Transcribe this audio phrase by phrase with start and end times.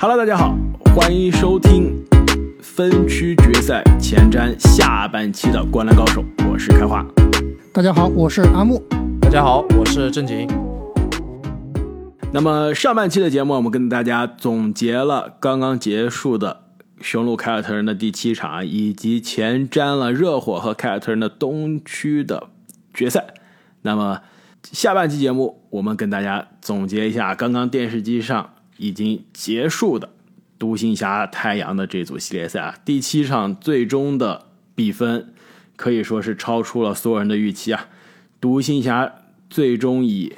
[0.00, 0.56] Hello，大家好，
[0.94, 1.92] 欢迎收听
[2.62, 7.04] 分区决赛前瞻下半期的《灌篮高手》，我是开花。
[7.72, 8.80] 大家好，我是阿木。
[9.20, 10.48] 大家好，我是正经。
[12.32, 16.60] 那么上半期的节目，我们跟大家总结了刚刚结束的
[17.00, 22.44] 雄鹿凯尔特人的第七场，以及前瞻了热火和凯尔特人的东区的
[22.94, 23.34] 决赛。
[23.82, 24.20] 那么
[24.62, 28.50] 下半期节目，我们跟大家总结一下刚刚电视机上。
[28.78, 30.10] 已经结束的
[30.58, 35.34] 独行侠太阳的这组系列赛啊，第七场最终的比分
[35.76, 37.88] 可以说是超出了所有人的预期啊！
[38.40, 39.12] 独行侠
[39.50, 40.34] 最终以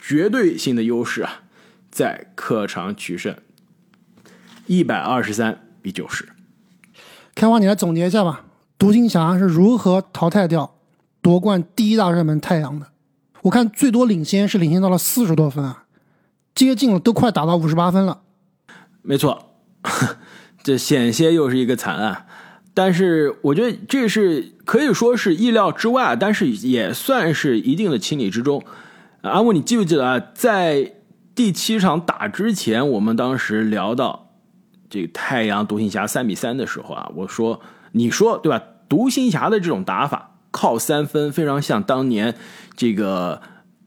[0.00, 1.42] 绝对性的优势啊，
[1.90, 3.36] 在客场取胜，
[4.66, 6.28] 一百二十三比九十。
[7.34, 8.44] 开花，你来总结一下吧，
[8.78, 10.76] 独行侠是如何淘汰掉
[11.20, 12.86] 夺冠第一大热门太阳的？
[13.42, 15.85] 我看最多领先是领先到了四十多分啊。
[16.56, 18.22] 接近了，都快打到五十八分了。
[19.02, 19.52] 没错，
[20.64, 22.26] 这险些又是一个惨案。
[22.72, 28.64] 但是我觉得这是可以说是意料之外，但是也算是一定的情理之中。
[29.20, 30.20] 阿木，你记不记得啊？
[30.34, 30.94] 在
[31.34, 34.30] 第七场打之前，我们当时聊到
[34.88, 37.60] 这个太阳独行侠三比三的时候啊，我说
[37.92, 38.62] 你说对吧？
[38.88, 42.34] 独行侠的这种打法靠三分，非常像当年
[42.74, 43.42] 这个。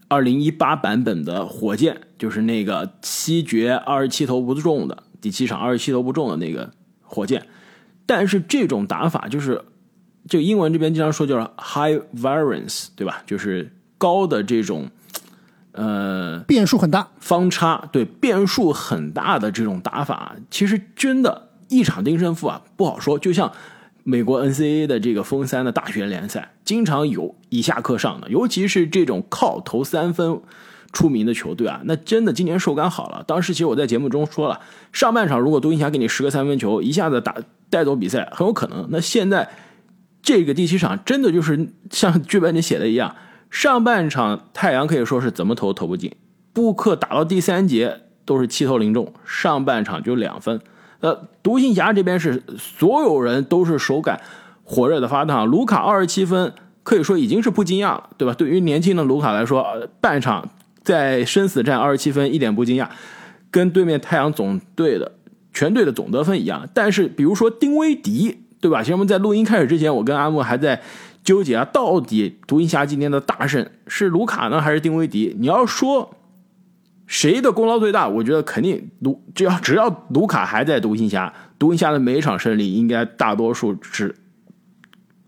[0.09, 7.47] 二零一八版本的火箭就是那个七绝二十七投不中的第七场二十七投不中的那个火箭，
[8.05, 9.63] 但是这种打法就是
[10.27, 13.21] 这个英文这边经常说就是 high variance，对吧？
[13.25, 14.89] 就是高的这种
[15.73, 23.53] 呃变数很大方差，对变数很大的这种打法，其实真的一场定胜负啊不好说，就像。
[24.03, 30.41] 美国 NCAA 的这个封三的大学联赛，经常有以下课上的，尤其是这种靠投三分
[30.91, 33.23] 出名的球队啊，那真的今年手感好了。
[33.28, 34.59] 当时其实我在节目中说了，
[34.91, 37.35] 上半场如果独行侠给你十个三分球，一下子打
[37.69, 38.88] 带走比赛很有可能。
[38.90, 39.50] 那现在
[40.23, 43.16] 这个第七场真的就是像剧本里写的一样，
[43.52, 46.16] 上半场太阳可以说是怎么投投不进，
[46.53, 50.59] 布克打到第三节都是七投零中，上半场就两分。
[51.01, 54.19] 呃，独行侠这边是所有人都是手感
[54.63, 58.33] 火热的发烫，卢卡二十七分可以说已经是不惊讶了，对吧？
[58.33, 59.65] 对于年轻的卢卡来说，
[60.01, 60.49] 半场
[60.83, 62.89] 在生死战二十七分一点不惊讶，
[63.49, 65.13] 跟对面太阳总队的
[65.53, 66.67] 全队的总得分一样。
[66.73, 68.81] 但是比如说丁威迪，对吧？
[68.81, 70.81] 其实我们在录音开始之前，我跟阿木还在
[71.23, 75.35] 纠结啊，到底独行侠今天的大胜是卢卡呢，还是丁威迪？
[75.39, 76.16] 你要说。
[77.09, 78.08] 谁的功劳最大？
[78.08, 84.16] 我觉得肯定卢，只要只要卢卡还在独行侠，独行侠的每一场胜利应该大多数是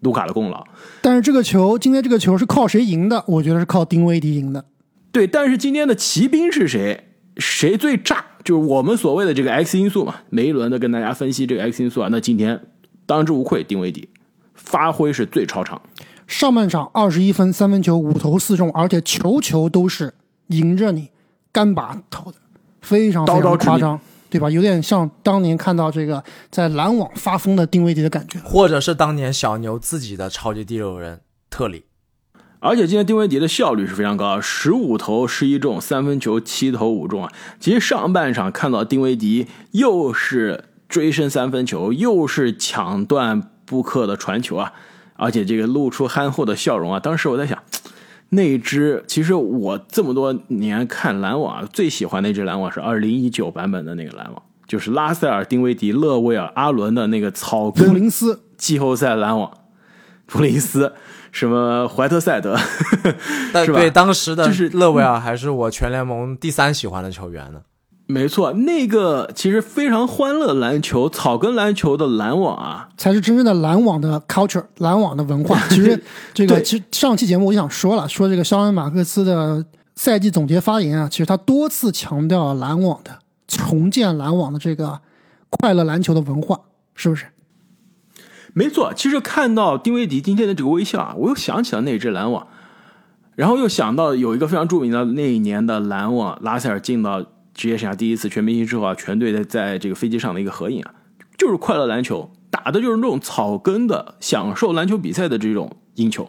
[0.02, 0.64] 卢卡的功劳。
[1.02, 3.24] 但是这个球，今天这个球是靠谁赢的？
[3.25, 4.64] 我觉得是靠丁威迪赢的。
[5.12, 7.08] 对，但是今天的骑兵是谁？
[7.38, 8.24] 谁最炸？
[8.44, 10.18] 就是我们所谓的这个 X 因素嘛。
[10.30, 12.09] 每一轮的跟大家分析这个 X 因素啊。
[12.12, 12.62] 那今天
[13.08, 14.08] 当之无愧，丁威迪
[14.53, 15.81] 发挥是最超常。
[16.28, 20.13] 上半场二十一分，三分球五投四中，而且球球都是
[20.48, 21.09] 迎着你。
[21.51, 22.38] 干拔头的
[22.81, 24.50] 非常非常夸张，对吧？
[24.50, 31.19] 有点像当年看到这个在篮网发疯的丁威迪的感觉，或者是当年小牛自己的超级第六人
[31.50, 31.84] 特里。
[32.59, 37.31] 而且今天丁威迪的效率是非常高，十五投十一中，三分球七投五中啊！
[37.59, 44.73] 其实上半场看到丁威迪又是追身三分球，又是抢断布克的传球啊，
[45.16, 47.00] 而且这个露出憨厚的笑容啊！
[47.00, 47.57] 当时我在想。
[48.34, 59.52] 那支其实我这么多年看篮网最喜欢那支篮网是二零一九版本的那个篮网，就是拉塞尔、丁威迪、勒维尔、阿伦的那个草根普林斯季后赛篮网，
[60.28, 60.94] 普林斯
[61.34, 63.80] 什么怀特塞德，是吧？
[63.80, 67.59] 对，当时的就是勒维尔还是我全联盟第三喜欢的球员呢。
[68.11, 75.57] 没错，那个其实非常欢乐篮球、草根篮球的篮网啊，才是真正的篮网的 culture，篮网的文化。
[75.69, 75.97] 其实
[76.33, 79.65] 这个，其实上期节目我想说了，说这个肖恩·马克思的
[79.95, 85.00] 赛季总结发言啊，其实他多次强调篮网的重建篮网的这个
[85.50, 86.59] 快乐篮球的文化，
[86.94, 87.27] 是不是？
[88.53, 92.45] 没错，其实看到丁威迪今天的这个微笑啊，我又想起了那支篮网，
[93.36, 97.24] 然后又想到有一个非常著名的那一年的篮网，拉塞尔进到。
[97.62, 100.96] 职业生涯第一次全明星之后啊，全队在在这个飞机上的一个合影啊，
[101.38, 106.28] 就是快乐篮球，打的就是那种草根的享受篮球比赛的这种赢球。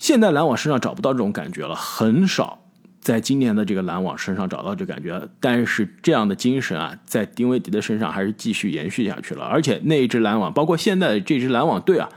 [0.00, 2.58] 现在篮网身上找不到这种感觉了，很少
[3.00, 5.28] 在今年的这个篮网身上找到这感觉。
[5.38, 9.44] 但是这样的精神啊，在丁威迪的身上还是继续延续下去了。
[9.44, 12.08] 而且那一支篮网，包括现在的这支篮网队啊，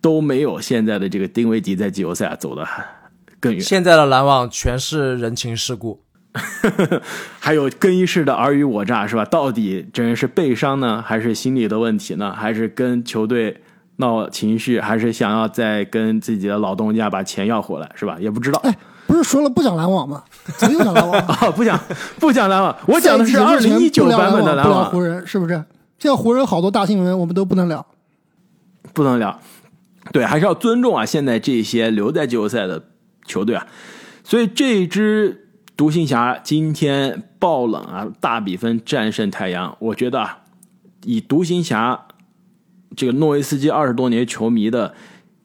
[0.00, 2.64] 都没有现在的这个丁威迪在季后赛走的
[3.40, 3.60] 更远。
[3.60, 6.04] 现在的篮网全是人情世故。
[7.38, 9.24] 还有更衣室的尔虞我诈是吧？
[9.24, 12.32] 到底这人是背伤呢，还是心理的问题呢？
[12.32, 13.60] 还是跟球队
[13.96, 18.16] 闹情绪，还是想要再跟自己的老东家把钱要回来是吧？
[18.18, 18.58] 也不知道。
[18.64, 18.74] 哎，
[19.06, 20.22] 不是说了不讲篮网吗？
[20.56, 21.20] 怎么又讲篮网？
[21.26, 21.78] 啊， 不讲
[22.18, 24.90] 不讲篮网， 我讲的是二零一九版本的篮网。
[24.90, 25.54] 湖人是不是？
[25.98, 27.86] 现在湖人好多大新闻我们都不能聊，
[28.92, 29.38] 不能聊。
[30.10, 31.06] 对，还是要尊重啊！
[31.06, 32.82] 现在这些留在季后赛的
[33.24, 33.64] 球队啊，
[34.24, 35.41] 所以这支
[35.82, 39.76] 独行侠今天爆冷啊，大比分战胜太阳。
[39.80, 40.44] 我觉得啊，
[41.02, 42.06] 以独行侠
[42.94, 44.94] 这个诺维斯基二十多年球迷的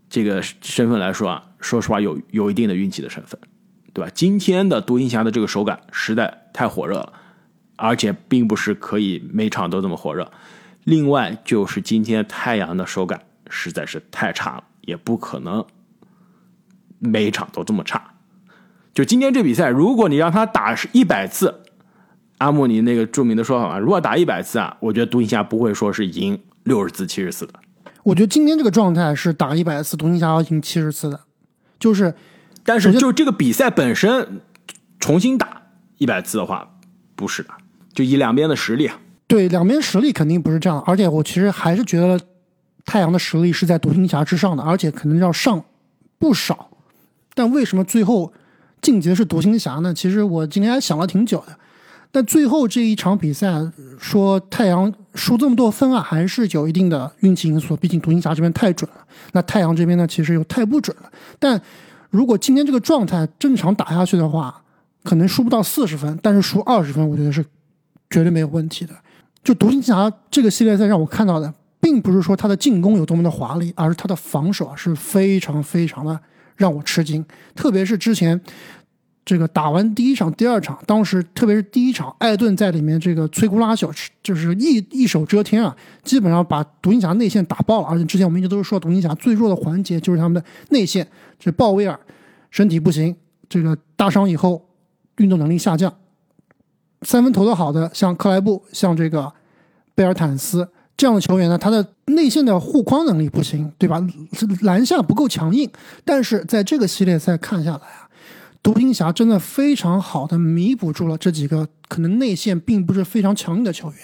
[0.07, 3.41] 这个身份来说啊，说实话有有一定的运气的成分，
[3.95, 4.11] 对吧？
[4.13, 7.13] 今天的独行侠的这个手感实在太火热了，
[7.75, 10.31] 而且并不是可以每场都这么火热。
[10.83, 13.23] 另外就是今天太阳的手感。
[13.49, 15.65] 实在是太差了，也不可能
[16.99, 18.13] 每场都这么差。
[18.97, 21.53] 就今天这比赛，如果你让他打是一百次，
[22.39, 27.53] 阿莫尼那个著名的说法嘛，如果打一百次啊，我觉得独行侠不会说是赢六十次、七十次的。
[28.01, 31.19] 我觉得今天这个状态是打一百次，独行侠要赢七十次的。
[31.79, 32.11] 就是，
[32.63, 34.41] 但是就这个比赛本身
[34.99, 35.61] 重新打
[35.99, 36.67] 一百次的话，
[37.15, 37.49] 不是的。
[37.93, 40.81] 就以两边的实力啊，对，两边实力肯定不是这样。
[40.87, 42.19] 而且我其实还是觉得。
[42.83, 45.63] 太阳的实力是在独行侠之上的，而且可能要上
[46.17, 46.71] 不少。
[47.35, 48.31] 但为什么最后
[48.81, 49.93] 晋级的是独行侠呢？
[49.93, 51.55] 其实我今天还想了挺久的。
[52.11, 53.53] 但最后这一场比赛，
[53.99, 57.75] 说太阳输这么多分啊，还是有一定的运气因素。
[57.75, 61.11] 毕竟独行侠这边太准了，那太阳这边呢，其实又太不准了。
[61.37, 61.61] 但
[62.09, 64.63] 如果今天这个状态正常打下去的话，
[65.03, 67.43] 可能输不到四十分，但是输二十分，我觉得是
[68.09, 68.93] 绝对没有问题的。
[69.43, 71.53] 就独行侠这个系列赛让我看到的。
[71.79, 76.19] 并不是说他的进攻有多么的华丽，而是他的防守啊是非常非常的
[76.57, 77.23] 让我吃惊。
[77.55, 78.39] 特别是之前
[79.23, 87.87] 这个打完第一场、第二场，当时特别是第一场，艾顿在里面这个摧枯拉朽，就是一一手遮天啊，基本上把独行侠内线打爆了。
[87.87, 91.07] 而且之前我们一直都是说，独行侠最弱的环节就是他们的内线，
[91.39, 91.99] 这鲍威尔
[92.51, 93.15] 身体不行，
[93.47, 94.69] 这个大伤以后
[95.17, 95.93] 运动能力下降，
[97.03, 99.33] 三分投的好的像克莱布，像这个
[99.93, 100.69] 贝尔坦斯。
[100.97, 104.03] 这样的球员呢，他的内线的护框能力不行，对吧？
[104.61, 105.69] 篮下不够强硬。
[106.03, 108.09] 但是在这个系列赛看下来啊，
[108.63, 113.99] 独行侠真的非常好的弥补住了这几个可能内线并不是非常强硬的球员，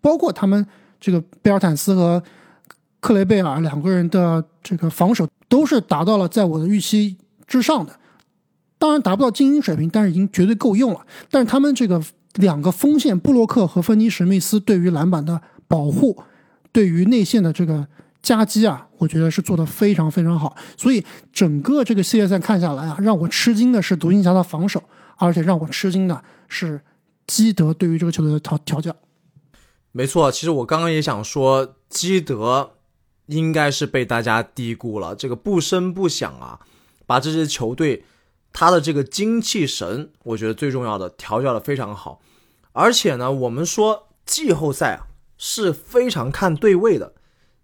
[0.00, 0.64] 包括他们
[1.00, 2.22] 这个贝尔坦斯和
[3.00, 7.16] 克雷贝尔两个人的这个防守都是达到了在我的预期
[7.48, 7.92] 之上的。
[8.78, 11.00] 当然达不到精英水平，但是已经绝对够用了。
[11.28, 12.00] 但是他们这个
[12.34, 16.16] 两个锋线布洛克和芬尼史密斯对于篮板的保护。
[16.76, 17.88] 对于内线的这个
[18.20, 20.54] 夹击啊，我觉得是做的非常非常好。
[20.76, 21.02] 所以
[21.32, 24.82] 整个这个系列赛看下来啊，让我吃惊的是独行侠的防守，
[25.16, 26.82] 而且让我吃惊的是
[27.26, 28.94] 基德对于这个球队的调调教。
[29.92, 32.72] 没错，其实我刚刚也想说，基德
[33.24, 35.16] 应该是被大家低估了。
[35.16, 36.60] 这个不声不响啊，
[37.06, 38.04] 把这支球队
[38.52, 42.20] 他的这个精气神，我觉得最重要的调教的非常好。
[42.72, 45.15] 而且呢，我们说季后赛啊。
[45.38, 47.14] 是非常看对位的，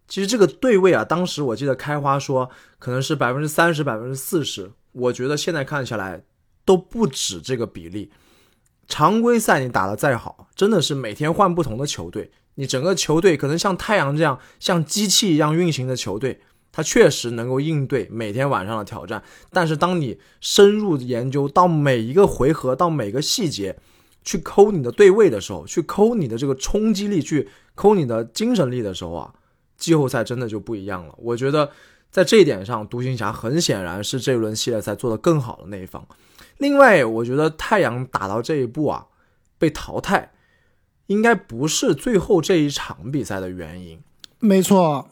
[0.06, 6.22] 其实这个对位啊，当时我记得开花说可能是百分之三十、百分之四十，我觉得现在看起来
[6.64, 8.10] 都不止这个比例。
[8.88, 19.22] 常规赛你打得再好，真的是每天换不同的球队，你整个球队可能像太阳这样像机器一样运行的球队，它确实能够应对每天晚上的挑战。
[19.50, 23.78] 但是当你深入研究到每一个回合，到每个细节。
[24.24, 29.32] 去抠你的对位的时候，去抠你的这个冲击力，去抠你的精神力的时候啊，
[29.76, 31.14] 季后赛真的就不一样了。
[31.18, 31.70] 我觉得
[32.10, 36.06] 在这一点上，独行侠很显然是这一轮系列赛做得更好的那一方。
[36.58, 39.06] 另外，我觉得太阳打到这一步啊，
[39.58, 40.32] 被淘汰，
[41.06, 44.00] 应该不是最后这一场比赛的原因。
[44.38, 45.08] 没错。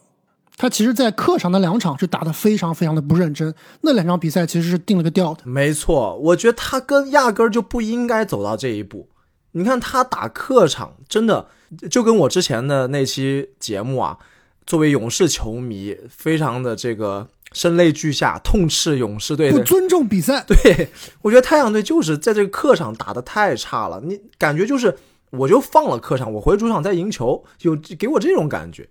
[0.61, 5.41] 他其实，在客场的两场是打得非常非常的不认真，那两场比赛其实是定了个调的。
[5.47, 9.09] 没错，我觉得他跟压根儿就不应该走到这一步。
[9.53, 11.47] 你看他打客场，真的
[11.91, 14.19] 就跟我之前的那期节目啊，
[14.67, 20.45] 作为勇士球迷，非常的这个声泪俱下，痛斥勇士队不尊重比赛。
[20.47, 20.91] 对
[21.23, 24.95] 我觉得太阳队就是在这个客场打得太差了，你感觉就是
[25.31, 28.87] 我就放了客场，我回主场再赢球，有给我这种感觉。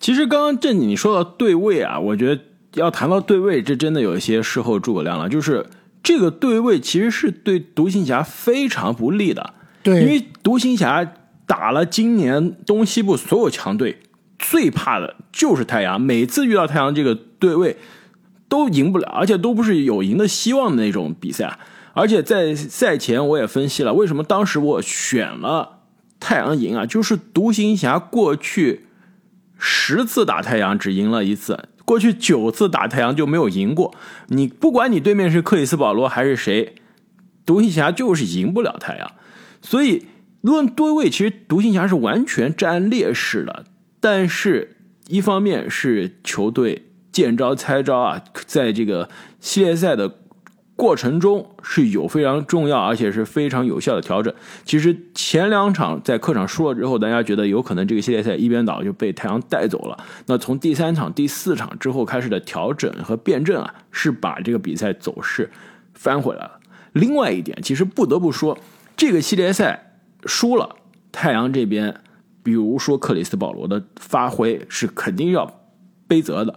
[0.00, 2.42] 其实刚刚正经你说到对位啊，我觉得
[2.74, 5.28] 要谈到对位，这真的有一些事后诸葛亮了。
[5.28, 5.66] 就是
[6.02, 11.04] 这个对位其实是对独行侠非常不利的，对，因为独行侠
[11.46, 14.00] 打了今年东西部所有强队，
[14.38, 17.76] 最怕的就是太阳，每次遇到太阳这个对位
[18.48, 21.58] 都赢不了，而且都不是有赢的希望的那种比赛。
[21.94, 25.80] 而且在赛前我也分析了，为什么当时我选了
[26.20, 26.86] 太阳赢啊？
[26.86, 28.86] 就是独行侠过去
[29.58, 33.94] 十次打太阳只赢了一次，过去九次打太阳就没有赢过。
[34.28, 36.76] 你不管你对面是克里斯保罗还是谁，
[37.44, 39.12] 独行侠就是赢不了太阳。
[39.60, 40.06] 所以
[40.40, 43.64] 论对位，其实独行侠是完全占劣势的。
[44.00, 44.76] 但是，
[45.08, 49.08] 一方面是球队见招拆招啊，在这个
[49.40, 50.18] 系列赛的。
[50.78, 54.32] 过程中是有非常重要而且是非常有效的调整。
[54.64, 59.98] 其实前两场在客场输了之后，大家觉得有可能这个系列赛一边倒就被太阳带走了。
[60.26, 65.50] 那从第三场、第四场之后开始的调整和辩证啊，是把这个比赛走势
[65.94, 66.60] 翻回来了。
[66.92, 68.56] 另外一点，其实不得不说，
[68.96, 70.76] 这个系列赛输了，
[71.10, 71.92] 太阳这边，
[72.44, 75.60] 比如说克里斯保罗的发挥是肯定要
[76.06, 76.54] 背责的。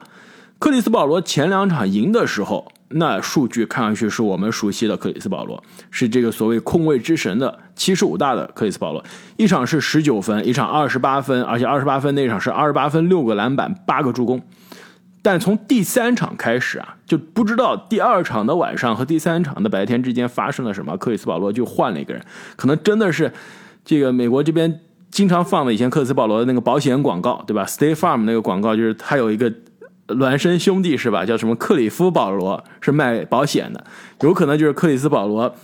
[0.59, 2.71] 克里斯保罗前两场赢的时候。
[2.93, 9.03] 那数据看上去是我们熟悉的克里斯保罗，是这个所谓控卫之神的七十五大的克里斯保罗，
[9.37, 14.41] 一场是十九分，一场二十八分，而且二十八分那场是二十八分六个篮板八个助攻。
[15.21, 22.23] 但从第三场开始啊，就不知道第二场的晚上和第三场的白天之间发生了什么，克里斯保罗就换了一个人，
[22.55, 23.31] 可能真的是
[23.85, 24.79] 这个美国这边
[25.09, 29.51] 经常放的以前克里斯保罗的那个保险广告，对吧？Stay Farm 那个广告就是他有一个。
[30.15, 31.25] 孪生兄弟是吧？
[31.25, 33.83] 叫什么克里夫保罗是卖保险的，
[34.21, 35.55] 有可能就是克里斯保罗，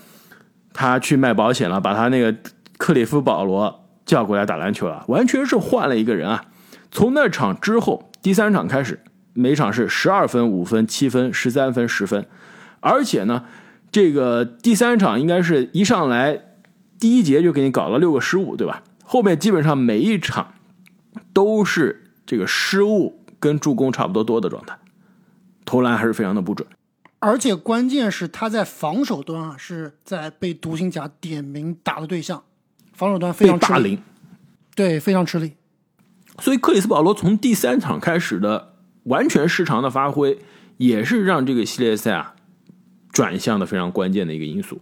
[0.74, 2.36] 他去卖保险了，把他那个
[2.77, 6.46] 克里夫保罗叫过来打篮球了，完全是换了一个人啊！
[6.92, 9.00] 从那场之后，第三场开始，
[9.34, 12.25] 每场是十二分、五分、七分、十三分、十分，
[12.80, 13.44] 而且呢，
[13.92, 16.39] 这个第三场应该是一上来
[17.00, 18.84] 第一节就给你搞了六个失误，对吧？
[19.04, 20.54] 后面基本上每一场
[21.34, 23.16] 都是这个失误。
[23.39, 24.77] 跟助攻差不多多的状态，
[25.65, 26.67] 投篮还是非常的不准，
[27.20, 32.44] 而且关键是他在防守端啊是在被独行侠点名打的对象，
[32.94, 34.00] 防守端非常吃力，
[34.75, 35.53] 对，非常吃力。
[36.39, 40.39] 所以克里斯保罗从第三场开始的完全失常的发挥，
[40.77, 42.36] 也是让这个系列赛啊
[43.12, 44.82] 转向的非常关键的一个因素。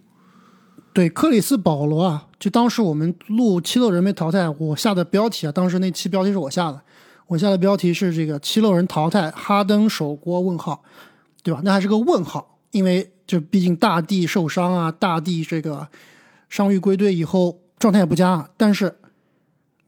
[0.93, 6.81] 对，克里斯保罗啊，就当时我们录七六人被淘汰，我下的标题啊，当时那期标题是我下的。
[7.27, 10.83] 我下的标题是这个七六人淘汰哈登首锅问号，
[11.41, 11.61] 对吧？
[11.63, 15.87] 那还是个问号，因为就毕竟大帝受伤啊，大帝这个
[16.49, 18.29] 伤愈归队以后状态也不佳。
[18.29, 18.95] 啊但是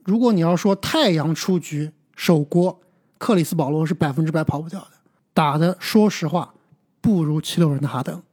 [0.04, 2.80] 如果你要说太阳出局首锅，
[3.18, 4.88] 克里斯保罗是百分之百跑不掉的，
[5.34, 6.54] 打的说实话
[7.02, 8.24] 不如七六人的哈登。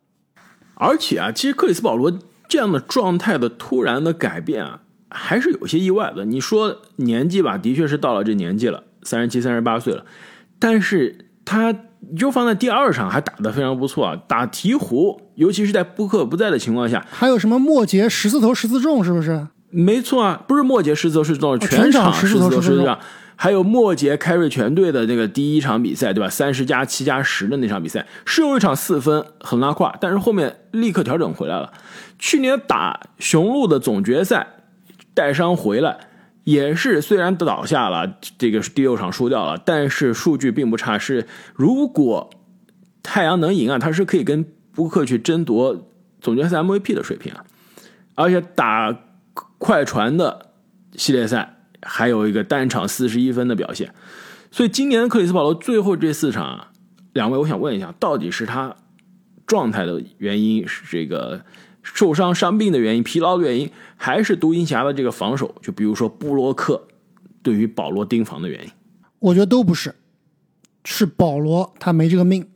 [0.77, 2.13] 而且啊，其实克里斯保罗
[2.49, 6.25] 这样的状态的突然的改变啊，还是有些意外的。
[6.25, 8.85] 你说年纪吧，的确是到了这年纪了。
[9.05, 10.05] 三十七、三十八岁了，
[10.59, 11.75] 但是他
[12.17, 14.17] 就放在第二场还打得非常不错啊！
[14.27, 19.47] 打鹈鹕，尤其是在布克不在的情况下，还有什么末节十四投十四中，是不是？
[19.71, 22.99] 没错啊，不是末节十四投十四中，全场十四投十四中。
[23.37, 26.31] 还有末节凯瑞全队的那个第一场比赛，对吧？
[26.31, 31.73] 三十加七加十的那场比赛，是有一场四分很拉胯，但是后面立刻调整回来了。
[32.19, 34.47] 去年打雄鹿的总决赛
[35.15, 35.99] 带伤回来。
[36.45, 40.99] 也是，虽然倒下了，这个第六场输掉了，但是数据并不差。
[40.99, 42.31] 是如果
[43.03, 45.89] 太阳能赢啊，他是可以跟布克去争夺
[46.21, 47.45] 总决赛 MVP 的水平啊。
[48.15, 48.97] 而且打
[49.59, 50.51] 快船的
[50.95, 53.95] 系列赛还有一个单场四十一分的表现，
[54.51, 56.69] 所以今年克里斯保罗最后这四场，
[57.15, 58.77] 两位我想问一下，到底是他
[59.47, 61.41] 状态的原因，是这个？
[61.85, 65.55] 受伤伤病的原因、疲劳的原因，还是独行侠的这个防守？
[65.63, 66.83] 就比如说布洛克
[67.43, 68.71] 对于保罗盯防的原因，
[69.21, 69.95] 我觉得都不是，
[70.85, 72.49] 是保罗他没这个命。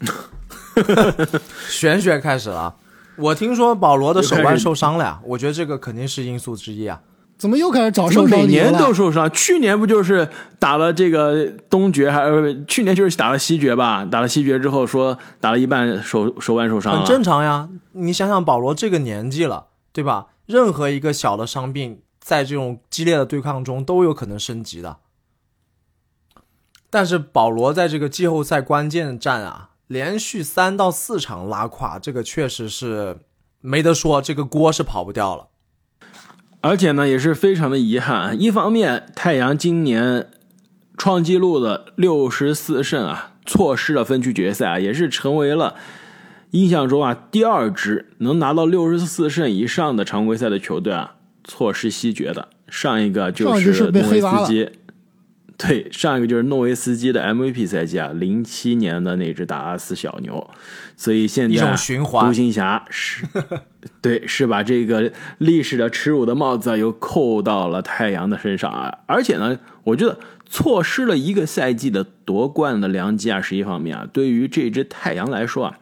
[1.68, 2.76] 玄学开始了，
[3.16, 7.00] 我听说保罗的手腕受伤了呀，我觉得这个肯定是因素之一啊。
[7.38, 8.40] 怎么又开始找受伤？
[8.40, 10.28] 每年都受伤，去年不就是
[10.58, 14.04] 打了这个东决，还是去年就是打了西决吧？
[14.04, 17.68] 打了西决之后说打了一半手手腕受伤，很正常呀。
[17.92, 20.26] 你想想保罗这个年纪了，对吧？
[20.46, 24.96] 任何一个小的伤病，在这种激烈的对抗中都有可能升级的。
[26.90, 33.18] 但是保罗在这个季后赛关键战啊，连续三到四场拉胯，这个确实是
[33.60, 35.48] 没得说，这个锅是跑不掉了。
[36.60, 38.40] 而且呢，也是非常的遗憾。
[38.40, 40.26] 一方面，太阳今年
[40.96, 45.76] 创纪录的六十四胜啊，错失了分区决赛啊，也是成为了
[46.50, 52.48] 印象中啊第二支能拿到六十四胜以上的常规赛的球队啊，错失西决的。
[52.68, 54.68] 上一个就是诺维斯基，
[55.56, 60.50] 对，上一个就是诺维斯基的 MVP 赛季啊，零七年的那只达拉斯小牛，
[60.96, 63.24] 所以现在一种循环独行侠是，
[64.00, 75.78] 对，是把这个历史的耻辱的帽子又扣到了太阳的身上啊，而且呢，我觉得错失了一个赛季的夺冠的良机啊，是一方面啊，对于这支太阳来说啊，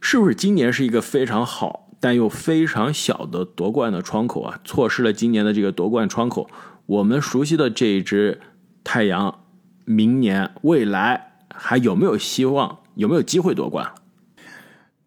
[0.00, 4.60] 是不是今年是一个非常好但又非常小的夺冠的窗口啊？
[4.64, 6.48] 错失了今年的这个夺冠窗口，
[6.86, 8.40] 我们熟悉的这一支。
[8.84, 9.44] 太阳
[9.84, 12.80] 明年未来还有没有希望？
[12.96, 13.92] 有没有机会夺冠？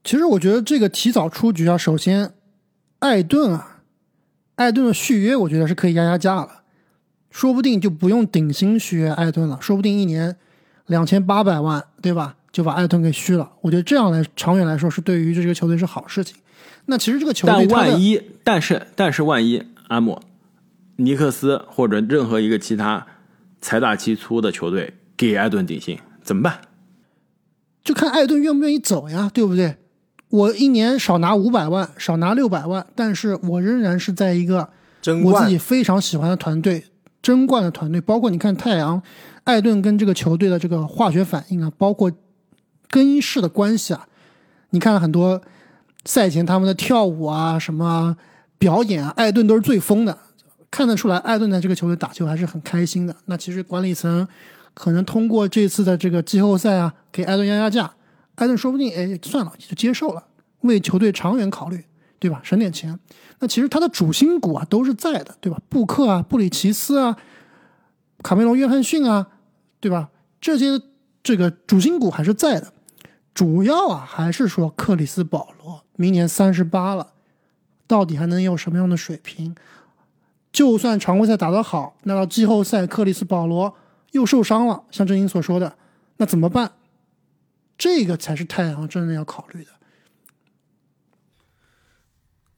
[0.06, 2.32] 其实我觉得这个提早出局啊，首先，
[3.00, 3.82] 艾顿啊，
[4.56, 6.62] 艾顿的续约我觉得是可以压压价了，
[7.32, 10.38] 说不定就不用顶薪续约艾顿了，说不定一年
[10.86, 12.36] 两千八百万，对吧？
[12.52, 13.52] 就把艾顿给续了。
[13.62, 16.38] 我觉得这样来长远来说是对于这个球队是好事情。
[16.86, 20.22] 那其实这个球队，但万一，但是但是万一阿姆
[20.98, 23.08] 尼克斯或者任何一个其他。
[23.62, 26.62] 财大气粗的球队给艾顿顶薪怎么办？
[27.84, 29.78] 就看艾顿愿不愿意走呀，对不对？
[30.36, 34.70] 我一年少拿五百万，少拿六百万，但是我仍然是在一个
[35.24, 36.84] 我自己非常喜欢的团队
[37.22, 38.02] 争冠的团队。
[38.02, 39.02] 包括你看太阳，
[39.46, 42.12] 艾顿跟这个球队的这个化学反应啊，包括
[42.90, 44.08] 更衣室的关系啊，
[44.72, 45.42] 你看很多
[46.04, 48.18] 赛前他们的跳舞啊，什么
[48.58, 50.18] 表演啊，艾顿都是最疯的。
[50.70, 53.16] 看得出来，艾顿在这个球队打球还是很开心的。
[53.26, 54.28] 那其实管理层
[54.74, 57.90] 可能通过这次的这个季后赛啊，给艾顿压压价，
[58.36, 60.24] 艾顿说不定哎算了就接受了，
[60.62, 61.84] 为球队长远考虑，
[62.20, 62.42] 对吧？
[62.44, 63.00] 省点钱。
[63.40, 65.60] 那其实他的主心骨啊都是在的，对吧？
[65.70, 67.18] 布克啊、布里奇斯啊、
[68.24, 69.28] 卡梅隆·约翰逊啊，
[69.80, 70.10] 对吧？
[70.40, 70.82] 这些
[71.24, 72.72] 这个主心骨还是在的。
[73.34, 77.14] 主要啊还是说克里斯·保罗明年三十八了，
[77.86, 79.54] 到底还能有什么样的水平？
[80.54, 83.76] 就算常规赛打得好，那到季后赛，克里斯保罗
[84.12, 85.76] 又受伤了，像郑英所说的，
[86.16, 86.72] 那怎么办？
[87.78, 89.72] 这个才是太阳真正要考虑的。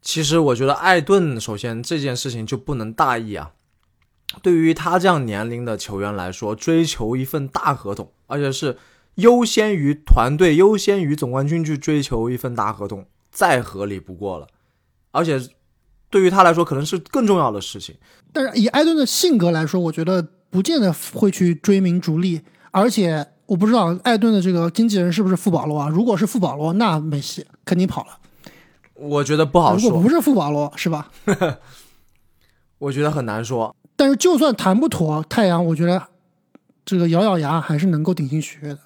[0.01, 3.51] 其实我觉得艾顿首先这件事情就不能大意啊。
[4.41, 8.77] 对于他这样年龄的球员来说，追求一份大合同，而且是
[9.15, 14.47] 优先于团队、优先于总冠军去追求一份大合同，再合理不过了，
[15.11, 15.49] 而且。
[16.09, 17.93] 对于他来说，可能是更重要的事情。
[18.31, 22.43] 但是以艾顿的性格来说，我觉得不见得会去追名逐利。
[22.71, 25.89] 而且我不知道艾顿的这个经纪人是不是富保罗啊？
[25.89, 28.19] 如果是富保罗，那没戏，肯定跑了。
[28.93, 29.89] 我觉得不好说。
[29.89, 31.09] 如果不是富保罗，是吧？
[32.79, 33.75] 我觉得很难说。
[33.95, 36.07] 但是就算谈不妥，太阳我觉得
[36.85, 38.79] 这个咬咬牙还是能够顶薪续约的。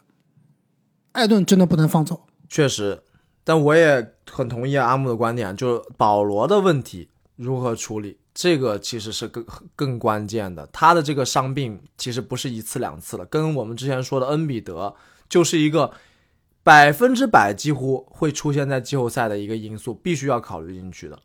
[1.12, 2.21] 艾顿真的不能放走。
[2.47, 3.04] 确实。
[3.43, 10.67] 但我也很同意阿木的观点，就是保罗的问题如何处理，这个其实是更更关键的。
[10.72, 14.96] 他的这个伤病其实不是一次两次了，跟我们之前说的恩比德
[15.30, 15.91] 就是一个
[16.63, 21.20] 百分之百几乎会出现在季后赛的一个因素，必须要考虑进去的。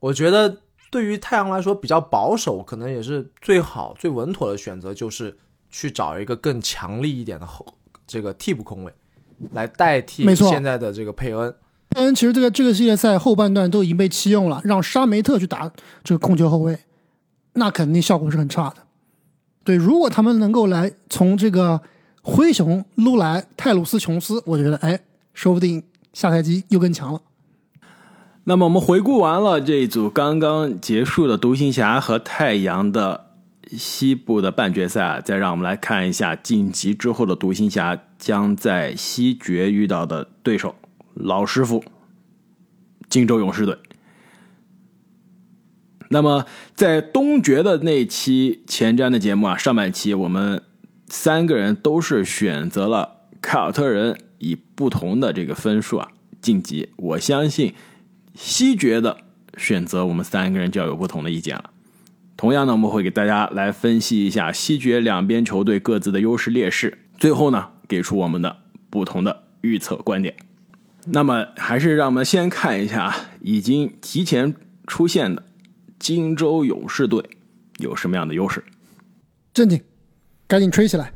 [0.00, 0.58] 我觉得
[0.90, 5.36] 对于太阳来说比较保守，可能也是最好最稳妥的选择，就是
[5.70, 7.66] 去找一个更强力一点的后
[8.06, 8.92] 这个替补空位。
[9.50, 11.52] 来代替现在的这个佩恩，
[11.92, 15.70] 佩恩其实这个这个系列赛后半段都已经被弃用了，让沙梅特去打
[16.02, 16.78] 这个控球后卫，
[17.54, 18.76] 那肯定效果是很差的。
[19.64, 21.80] 对，如果他们能够来从这个
[22.22, 25.00] 灰熊撸来泰鲁斯琼斯，我觉得哎，
[25.34, 27.20] 说不定下赛季又更强了。
[28.44, 33.32] 那么我们回顾完了这一组刚刚结束的独行侠和太阳的。
[33.74, 40.74] 西部的半决赛，再让我们来看一下晋级之后的独行侠将在西决遇到的对手——
[41.22, 41.84] 老师傅
[43.08, 43.78] 金州勇士队。
[46.10, 50.62] 那么在东决的那期前瞻的节目啊，上半期我们
[51.06, 56.08] 三个人都是选择了凯尔特人以不同的这个分数啊
[56.42, 56.90] 晋级。
[56.96, 57.72] 我相信
[58.34, 59.18] 西决的
[59.56, 61.70] 选择，我们三个人就要有不同的意见了。
[62.36, 68.58] 同样呢，我们会给大家来分析一下西决两边球队各自的优势劣势，最后呢给出我们的
[68.90, 70.34] 不同的预测观点。
[71.06, 74.54] 那么，还是让我们先看一下已经提前
[74.86, 75.42] 出现的
[75.98, 77.28] 荆州勇士队
[77.78, 78.64] 有什么样的优势。
[79.52, 79.82] 正经，
[80.46, 81.12] 赶紧吹起来。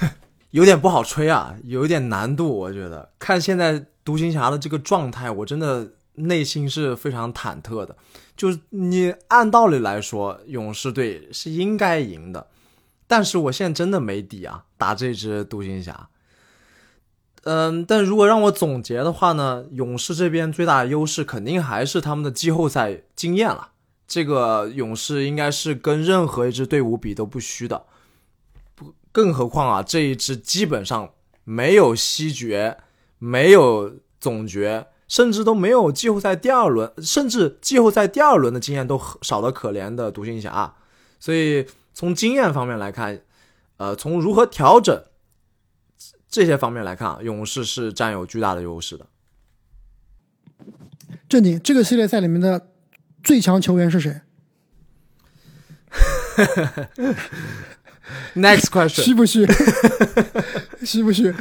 [0.50, 2.48] 有点不好吹啊，有一点难度。
[2.48, 7.96] 我觉得看现在独行侠的这个状态，我真的内心是非常忐忑的。
[8.36, 12.46] 就是你按道理来说，勇士队是应该赢的，
[13.06, 16.08] 但是我现在真的没底啊，打这只独行侠。
[17.44, 23.68] 嗯，但如果让我总结的话呢，勇士这边最大的优势肯定还是他们的季后赛经验了。
[24.06, 27.84] 这个勇士应该是跟任何一支队伍比都不虚的。
[28.74, 31.10] 不更何况啊，这一支基本上
[31.44, 32.78] 没有西决，
[33.18, 40.74] 没有总决，甚至都没有季后赛第二轮，甚至季后赛第二轮的经验都少得可怜的独行侠。
[41.20, 43.20] 所以从经验方面来看，
[43.76, 45.02] 呃，从如何调整
[46.30, 49.06] 这些方面来看啊，勇士是占有巨大的优势的。
[51.28, 52.68] 正经，这个系列赛里面的
[53.22, 54.20] 最强球员是谁？
[58.34, 59.46] Next question，虚不虚？
[60.84, 61.34] 虚不虚？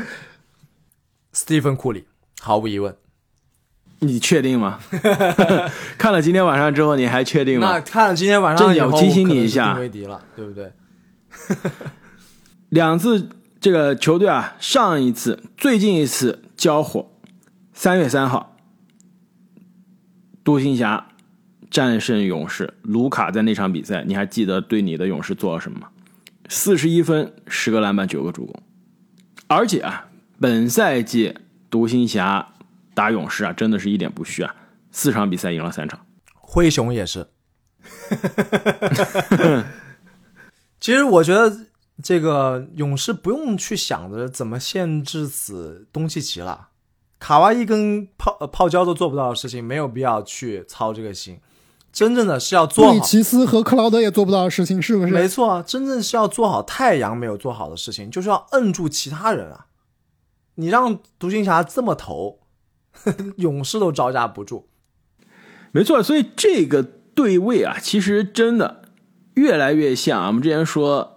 [1.31, 2.07] 斯蒂芬库里，
[2.41, 2.95] 毫无疑问。
[3.99, 4.79] 你确定吗？
[5.97, 7.81] 看了今天晚上之后，你还确定吗那吗？
[7.81, 10.71] 看了今天晚上以后，正经我提醒你一下定威迪了，对不对？
[12.69, 13.29] 两次
[13.67, 17.11] 这个球队啊，上一次、最近一次交火，
[17.73, 18.55] 三月三号，
[20.41, 21.09] 独行侠
[21.69, 22.75] 战胜勇士。
[22.81, 25.89] 卢卡在那场比赛，你还记得对你的勇士做了什么吗？
[26.47, 28.63] 四十一分，十个篮板，九个助攻。
[29.47, 30.07] 而且啊，
[30.39, 31.37] 本赛季
[31.69, 32.53] 独行侠
[32.93, 34.55] 打勇士啊，真的是一点不虚啊，
[34.91, 35.99] 四场比赛赢了三场。
[36.35, 37.27] 灰熊也是。
[40.79, 41.66] 其实我觉得
[42.03, 46.69] 这个勇士不用去想着怎么限制死东契奇了，
[47.19, 51.39] 卡哇伊跟泡呃泡椒都做不到的事情，没有必要去操这个心。
[51.91, 55.11] 真正的是要做好，里奇斯和克劳德也做不到的事情，是不是？
[55.11, 59.65] 没错啊，真正是要做好太阳没有做好的事情，就是要摁住其他人啊。
[60.55, 62.39] 你让独行侠这么投，
[63.37, 64.67] 勇士都招架不住。
[65.71, 68.83] 没错，所以这个对位啊，其实真的
[69.33, 70.27] 越来越像啊。
[70.27, 71.16] 我们之前说，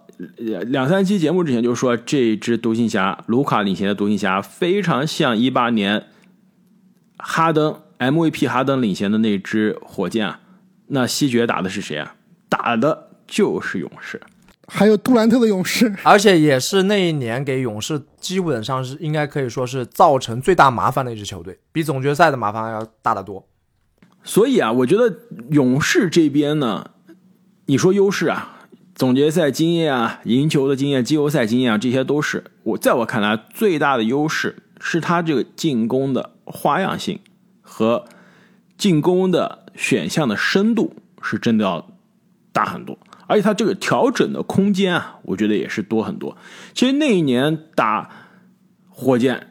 [0.67, 6.07] 两三期节目之前就说，这支独行侠卢卡领衔的独行侠非常像一八年
[7.17, 10.39] 哈登 MVP 哈登领衔的那支火箭啊。
[10.87, 12.15] 那西决打的是谁啊？
[12.49, 14.21] 打的就是勇士。
[14.67, 23.45] 还有杜兰特的勇士，而且也是那一年给勇士基本上是应该可以说是造成最大麻烦的一支球队，比总决赛的麻烦要大得多。
[24.23, 25.13] 所以啊，我觉得
[25.49, 26.91] 勇士这边呢，
[27.65, 28.60] 你说优势啊，
[28.95, 37.19] 总决赛经验啊，赢球的经验、季后赛经验啊，这些都是我在我看来最大的优势，是他这个进攻的花样性
[37.61, 38.05] 和
[38.77, 41.87] 进攻的选项的深度是真的要
[42.51, 46.37] 大很多，而且他这个调整的空间啊，我觉得也是多很多。
[46.73, 48.09] 其实那一年打
[48.89, 49.47] 火箭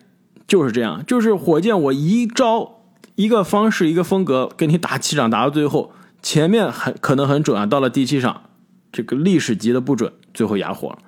[0.46, 2.76] 就是这样，就是火箭我一招。
[3.16, 8.44] 一个方式，一个风格，跟你打七场，打到最后，前面很可能很准啊，到了第七场，
[8.92, 10.98] 这个历史级的不准，最后哑火了。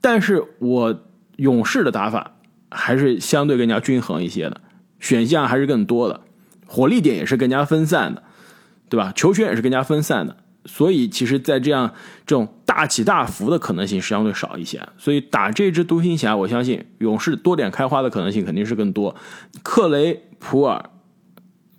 [0.00, 1.02] 但是我
[1.36, 2.36] 勇士的打法
[2.70, 4.60] 还是相对更加均衡一些的，
[4.98, 6.20] 选项还是更多的，
[6.66, 8.22] 火力点也是更加分散的，
[8.88, 9.12] 对吧？
[9.14, 11.92] 球权也是更加分散的，所以其实，在这样
[12.26, 14.80] 这种大起大伏的可能性相对少一些。
[14.96, 19.14] 所以打这支独行侠，我相信勇士多点开花的可能性肯定是更多。
[19.62, 20.90] 克雷普尔。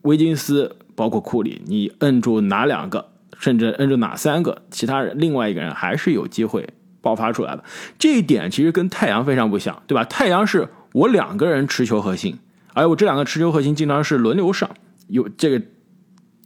[0.03, 3.10] 威金斯包括库里，你摁住哪两个，
[3.41, 6.69] 甚至摁住哪三个，其他人另外一个人还是有机会
[7.01, 7.63] 爆发出来的。
[7.97, 10.05] 这一点其实跟太阳非常不像，对吧？
[10.05, 12.37] 太阳是我两个人持球核心，
[12.73, 14.69] 而我这两个持球核心经常是轮流上，
[15.07, 15.59] 有这个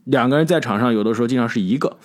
[0.05, 1.97] 两个人在场上，有的时候经常是一个，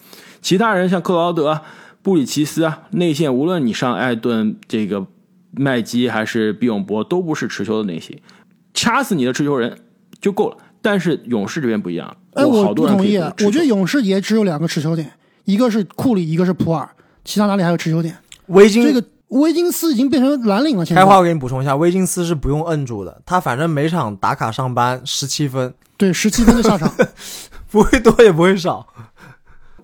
[0.42, 1.60] 其他人像克劳德、
[2.02, 5.06] 布里奇斯啊，内线无论你上艾顿、这个
[5.52, 8.20] 麦基还是比永博，都不是持球的内线，
[8.74, 9.78] 掐死你的持球人
[10.20, 10.56] 就够了。
[10.82, 13.18] 但是勇士这边不一样，哎，我好多人不同意。
[13.18, 15.12] 我觉得勇士也只有两个持球点，
[15.44, 16.88] 一个是库里，一个是普尔，
[17.24, 18.16] 其他哪里还有持球点？
[18.46, 26.92] 维金这个维金斯已经变成蓝领了，现在开话我给你补充一下，维金斯是不用摁住的，他反正每场打卡上班十七分，对十七分就下场。
[27.70, 28.88] 不会多也不会少。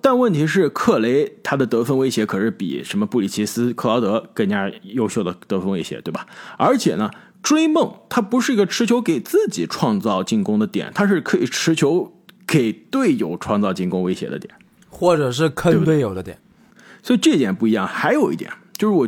[0.01, 6.27] 但问题是，克雷他的得分威胁可是比什么布里奇斯、克劳德更加优秀的得分威胁，对吧？
[6.57, 7.09] 而且呢，
[7.41, 12.13] 追梦他不是一个持球给自己创造进攻的点，他是可以持球
[12.45, 14.53] 给队友创造进攻威胁的点。
[14.89, 16.39] 或者是坑队友的点。
[17.03, 17.87] 所以这点不一样。
[17.87, 19.07] 还有一点就是，我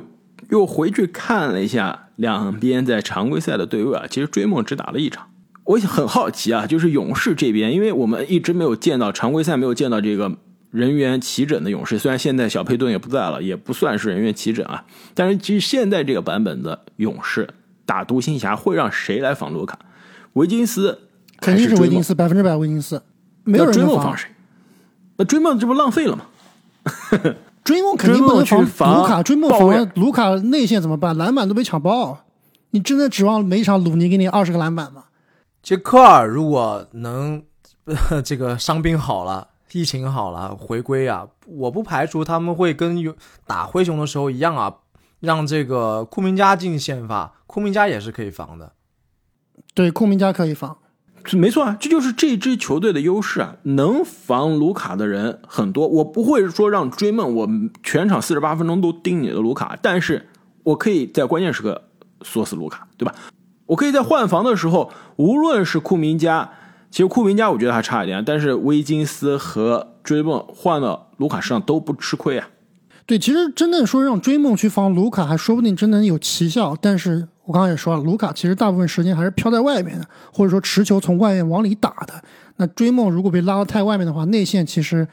[0.49, 5.31] 又回去看了一下两边在常规赛的对位啊，其实追梦只打了一场。
[5.65, 10.37] 我很好奇啊，就是勇士这边，因为我们一直没有见到常规赛没有见到这个
[10.71, 17.47] 人员齐整的勇士，虽然现在小佩顿也不在了，也不算是人员齐整啊，但是其实现在这个版本的勇士
[17.89, 19.79] 打独行侠会让谁来防卢卡？
[20.33, 21.67] 维金斯肯定？
[21.67, 23.01] 是维金斯，百分之百维金斯，
[23.43, 23.95] 没有人能防。
[23.95, 24.29] 追梦防谁？
[25.17, 26.25] 那追梦这不浪费了吗？
[27.63, 31.17] 追梦肯定不能追梦去防卢卡，追梦防卢卡内线怎么办？
[31.17, 32.25] 篮板都被抢爆，
[32.69, 35.05] 你真的指望每一场鲁尼给你二十个篮板吗？
[35.63, 37.41] 其实科尔如果能、
[37.85, 43.15] 呃、 这个伤病好了，疫情好了，回归啊，我不排除他们会跟有
[43.47, 44.75] 打灰熊的时候一样啊，
[45.19, 48.73] 让这个库明加进先发，库明加也是可以防的。
[49.73, 50.77] 对，库明加可以防。
[51.33, 55.87] 没错啊，这就是这支球队的优势啊，能防卢卡的人很多。
[55.87, 57.49] 我不会说让追梦，我
[57.81, 60.29] 全场四十八分钟都盯你的卢卡，但是
[60.61, 61.89] 我可以在关键时刻
[62.21, 63.15] 锁死卢卡，对吧？
[63.65, 66.51] 我可以在换防的时候，无论是库明加，
[66.91, 72.47] 其实库明加我觉得还差一点，但是威金斯和追梦换了卢卡身上都不吃亏啊。
[73.05, 76.77] 对，其实真的说让追梦去防卢卡，还说不定真能有奇效。
[76.79, 82.23] 但是我刚刚也说了，卢卡其实大部分时间还是飘在外面的，或者说持球从外面往里打的。
[82.57, 85.07] 那追梦如果被拉到太外面的话，内线其实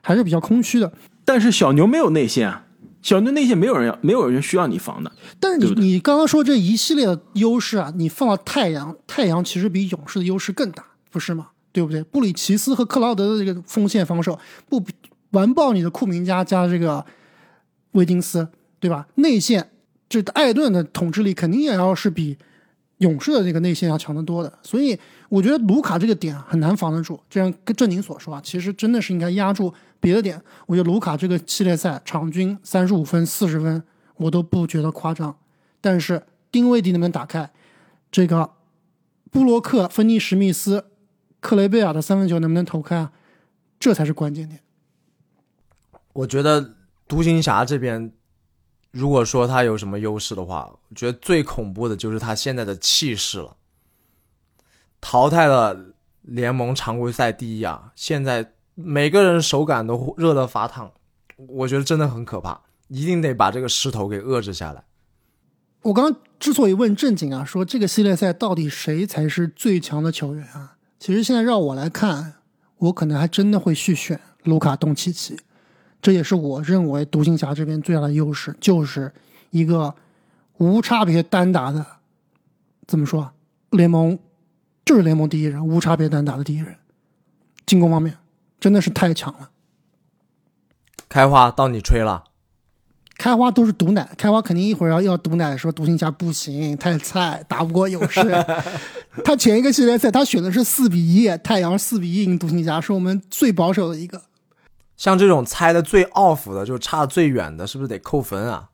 [0.00, 0.90] 还是比较空虚的。
[1.26, 2.64] 但是小牛没有内线啊，
[3.02, 5.12] 小牛内线没有人要，没有人需要你防的。
[5.38, 11.48] 但是你你刚刚说这一系列的优势啊，你放到太阳，太阳其实比勇士的优势更大，不是吗？
[11.70, 12.02] 对不对？
[12.04, 14.38] 布里奇斯和克劳德的这个锋线防守，
[14.70, 14.82] 不
[15.32, 17.04] 完爆你的库明加加这个。
[17.92, 18.48] 威金斯，
[18.80, 19.06] 对吧？
[19.14, 19.70] 内线
[20.22, 22.36] 这艾顿的统治力肯定也要是比
[22.98, 24.98] 勇士的这个内线要强得多的，所以
[25.28, 27.18] 我觉得卢卡这个点很难防得住。
[27.28, 30.40] 就像跟正宁所说啊，其实真的是应该压住别的点。
[30.66, 33.82] 我觉得卢卡这个系列赛场均三十五分、四十分，
[34.16, 35.36] 我都不觉得夸张。
[35.80, 36.22] 但是
[36.52, 37.50] 定位点能不能打开？
[38.10, 38.50] 这个
[39.30, 40.84] 布洛克、芬尼、史密斯、
[41.40, 43.12] 克雷贝尔的三分球能不能投开啊？
[43.80, 44.60] 这才是关键点。
[46.12, 46.74] 我觉得。
[47.06, 48.10] 独行侠这边，
[48.94, 53.56] 如果说他有什么优势的话，我觉得最恐怖的就是他现在的气势了。
[55.00, 55.76] 淘汰了
[56.22, 60.92] 联盟常规赛第一啊，现在每个人手感都热得发烫，
[61.48, 64.84] 我觉得真的很可怕，一定得把这个势头给遏制下来。
[65.82, 70.76] 我刚之所以问正经啊，说这个系列赛到底谁才是最强的球员啊？
[71.00, 72.34] 其实现在让我来看，
[72.78, 75.36] 我可能还真的会去选卢卡东契奇。
[76.04, 79.10] 这也是我认为独行侠这边最大的优势，就是
[79.48, 79.94] 一个
[80.58, 81.86] 无差别单打的，
[82.86, 83.32] 怎么说？
[83.70, 84.18] 联盟
[84.84, 86.76] 就是联盟第一人，无差别单打的第一人，
[87.64, 88.18] 进攻方面
[88.60, 89.48] 真的是太强了。
[91.08, 92.24] 开花到你吹了，
[93.16, 98.20] 开花都是毒奶，开花肯定一会儿要要毒奶，说独行侠不行，太菜，打不过勇士。
[99.24, 104.20] 他前一个系列赛他选的是四比一，太阳四比一赢独行侠，是我们最保守的一个。
[104.96, 108.70] 像这种猜的最 off 的，就差的最远的，是不是得扣分啊？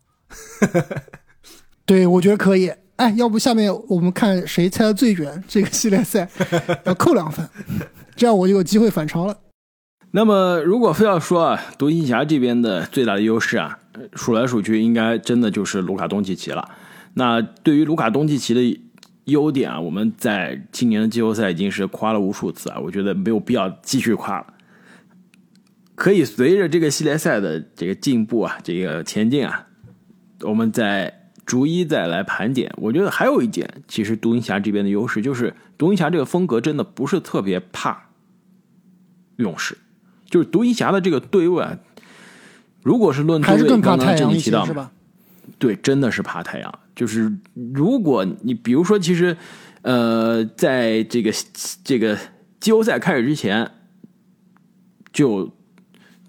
[1.85, 2.73] 对，我觉得可以。
[2.97, 6.29] 哎，要不下面我们看谁猜的最远，这个系列赛
[6.85, 7.49] 要扣两分，
[8.15, 9.39] 这样我就有机会反超了。
[10.11, 13.79] 那么，如果非要说啊，独行侠这边的最大的优势啊，
[14.15, 16.69] 数来数去，应该真的就是卢卡东契奇了。
[17.15, 18.81] 那对于卢卡东契奇的
[19.25, 24.47] 优点啊，我们在今年的季后赛已经是夸了无数次啊，我觉得没有必要继续夸了。
[26.01, 29.67] 可以随着这个系列赛的这个进步啊，这个前进啊，
[30.41, 32.73] 我们再逐一再来盘点。
[32.79, 38.09] 我觉得还有一点，其实独行侠这边的优势就是，独行侠这个风格真的不是特别怕
[39.37, 39.77] 勇士，
[40.31, 41.79] 就是独行侠的这个对位啊，
[42.83, 44.91] 如果是论对位，刚刚这里提到吧？
[45.59, 46.79] 对，真的是怕太阳。
[46.97, 47.31] 就是
[47.75, 49.37] 如果你比如说，其实
[49.83, 51.31] 呃，在这个
[51.85, 52.17] 这个
[52.59, 53.71] 季后赛开始之前
[55.13, 55.53] 就。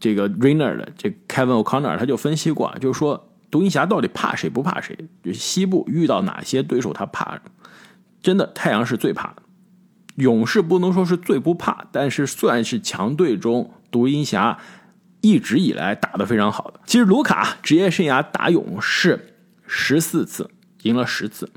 [0.01, 4.97] 这个 Rainer 的这 Kevin O'Connor 他就分析过，就是说独行侠到底怕谁不怕谁？
[5.23, 7.39] 就西部遇到哪些对手他怕？
[8.21, 9.43] 真的太阳是最怕的，
[10.15, 14.57] 勇士不能说是最不怕，但是算是强队中独行侠
[15.21, 16.79] 一直以来打的非常好的。
[16.85, 19.35] 其实卢卡职业生涯打勇士
[19.67, 20.49] 十四次，
[20.81, 21.49] 赢了十次，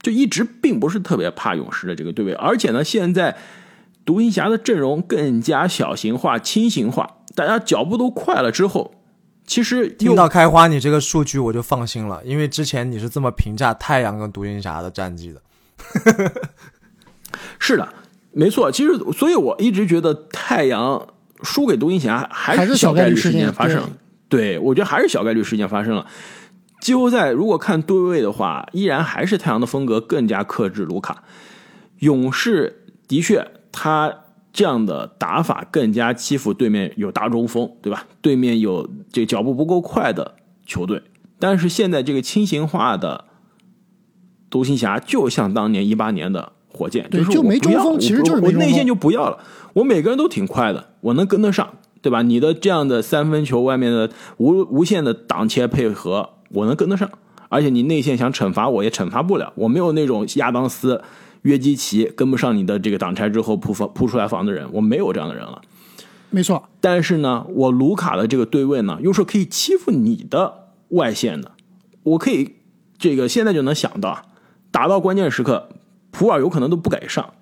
[0.00, 2.32] 就一直并不是特别怕勇士的这个对位。
[2.34, 3.36] 而且呢，现在
[4.04, 7.18] 独行侠的阵容更加小型化、轻型化。
[7.34, 8.92] 大家脚步都快了之后，
[9.46, 15.42] 其实听到开花你这个数据我就放心了，因为之前你是这么评价太阳跟独行侠的战绩的。
[17.58, 17.88] 是的，
[18.32, 18.70] 没错。
[18.70, 21.06] 其实，所以我一直觉得太阳
[21.42, 23.82] 输给独行侠还是小概率事件发生。
[24.28, 26.06] 对，我觉得还是小概率事件发生了。
[26.80, 31.22] 季后赛如果看对位的话，依然还是太阳的风格更加克制卢卡。
[32.00, 34.18] 勇士的确他。
[34.52, 38.06] 这样的打法更加欺负对面有大中锋，对吧？
[38.20, 40.34] 对面有这脚步不够快的
[40.66, 41.02] 球队。
[41.38, 43.24] 但是现在这个轻型化的
[44.50, 49.38] 独行侠，就像当年一八年的火箭，就是没中锋，其实就是我内线就不要了，
[49.72, 52.20] 我每个人都挺快的，我能跟得上，对吧？
[52.20, 57.10] 你的这样的三分球外面的无无限的挡切配合，我能跟得上，
[57.48, 61.02] 而且你内线想惩罚我也惩罚不了，我没有那种亚当斯。
[61.42, 65.60] 约基奇跟不上你的这个挡拆之后扑防扑出来防的人，我没有这样的人了。
[66.30, 71.52] 没错，但是呢，我卢卡的这个对位呢，又是可以欺负你的外线的。
[72.04, 72.54] 我可以
[72.96, 74.22] 这个现在就能想到，
[74.70, 75.68] 打到关键时刻，
[76.10, 77.34] 普尔有可能都不敢上。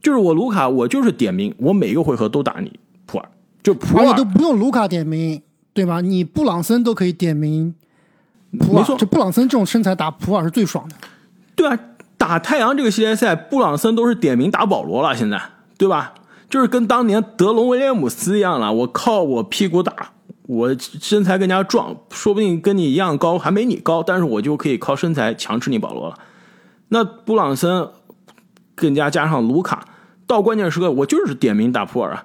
[0.00, 3.28] 就是我卢卡，我就是点名，我每个回合都打你普尔，
[3.62, 5.42] 就普尔都不用卢卡点名，
[5.74, 6.00] 对吧？
[6.00, 7.74] 你布朗森都可以点名
[8.58, 10.94] 普尔，没错就布朗森这种身材打普尔是最爽的。
[11.54, 11.78] 对啊，
[12.18, 15.40] 打太阳这个系列赛，布朗森都是点名打保罗了，现在
[15.78, 16.12] 对吧？
[16.50, 20.12] 就是跟当年德隆威廉姆斯一样了，我靠我屁股打，
[20.46, 26.18] 我身材更加壮，说不定跟你一样高，还没你高，但是我就可以靠身材强吃你保罗了。
[26.88, 27.90] 那布朗森
[28.74, 29.84] 更加加上卢卡，
[30.26, 32.24] 到关键时刻我就是点名打普尔啊！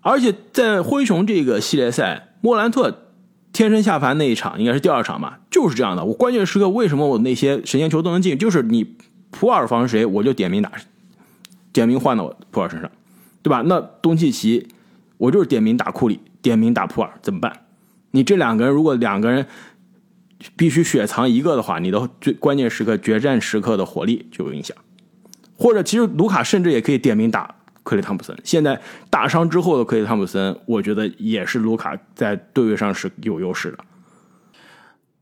[0.00, 3.07] 而且在灰熊这个系列赛，莫兰特
[3.52, 6.04] 天神下凡那一场应该是第二场吧，就是这样的。
[6.04, 8.96] 我关键时刻为什么我那些神仙球都能进，就是你
[9.30, 10.70] 普尔防谁，我就点名打，
[11.72, 12.90] 点名换到普尔身上，
[13.42, 13.62] 对吧？
[13.66, 14.68] 那东契奇，
[15.16, 17.64] 我就是点名打库里，点名打普尔，怎么办？
[18.12, 19.46] 你这两个人如果两个人
[20.56, 24.76] 必须雪藏一个的话，你的最关键时刻、决战时刻的火力就有影响。
[25.56, 27.56] 或者其实卢卡甚至也可以点名打
[27.88, 28.36] 克里汤普森。
[28.44, 33.78] 现在大伤之后的克里汤普森，我觉得也是卢卡在对位上是有优势的。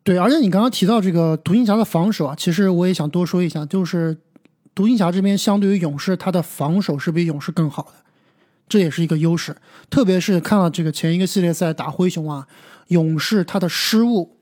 [0.03, 4.19] 对，而且你刚刚提到这个独行侠的防守啊，其实我也想多说一下，就是
[4.75, 7.93] 独行侠这边相对于勇士，他的防守是比勇士更好的，
[8.69, 9.57] 这也是一个优势。
[9.89, 12.49] 特别是看了这个前一个系列赛打灰熊啊，
[12.89, 14.37] 勇士他的失误，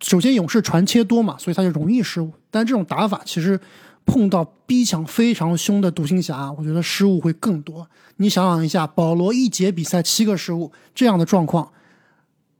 [0.00, 3.60] 首先勇士传切多嘛，所以他就容易失误，但这种打法其实
[4.04, 7.88] 碰到逼抢非常凶的独行侠，我觉得失误会更多。
[8.16, 11.70] 你想想一下，保罗一节比赛七个失误这样的状况，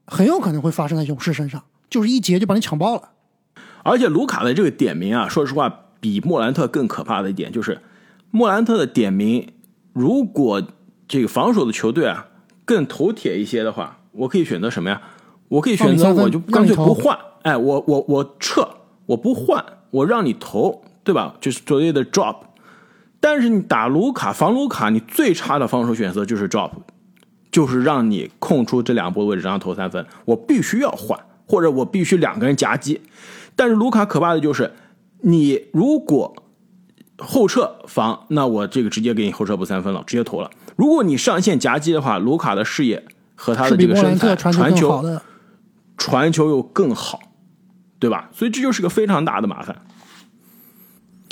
[0.07, 1.63] 很有可能会发生在勇士身上。
[1.91, 3.11] 就是一节就把你抢爆了。
[3.85, 7.81] 而且卢卡的这个点名啊，说实话比莫兰特更可怕的一点就是，
[8.31, 9.53] 莫兰特的点名，
[9.93, 10.63] 如果
[11.07, 12.29] 这个防守的球队啊
[12.65, 15.03] 更头铁一些的话，我可以选择什么呀？
[15.49, 18.69] 我可以选择我就干脆不换，哎，我我我撤，
[19.07, 21.37] 我不换，我让你投，对吧？
[21.41, 22.37] 就是所谓的 drop。
[23.21, 26.71] 但是你打卢卡防卢卡，你最差的防守选择就是 drop，
[27.53, 31.17] 就是让你空出这两波位置让他投三分，我必须要换。
[31.47, 33.03] 或者我必须两个人夹击，
[33.55, 34.73] 但是卢卡可怕的就是，
[35.21, 36.35] 你如果
[37.19, 40.51] 后撤防，那我这个直接给你后撤步三分了，直接投了。
[40.75, 45.21] 如果你上线夹击的话，卢卡的视野和他的这个身材传球
[45.99, 47.21] 传球又更好，
[47.99, 48.31] 对吧？
[48.33, 49.77] 所以这就是个非常大的麻烦。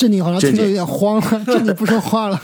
[0.03, 2.41] 这你好像听着有点慌了， 这你不说话了，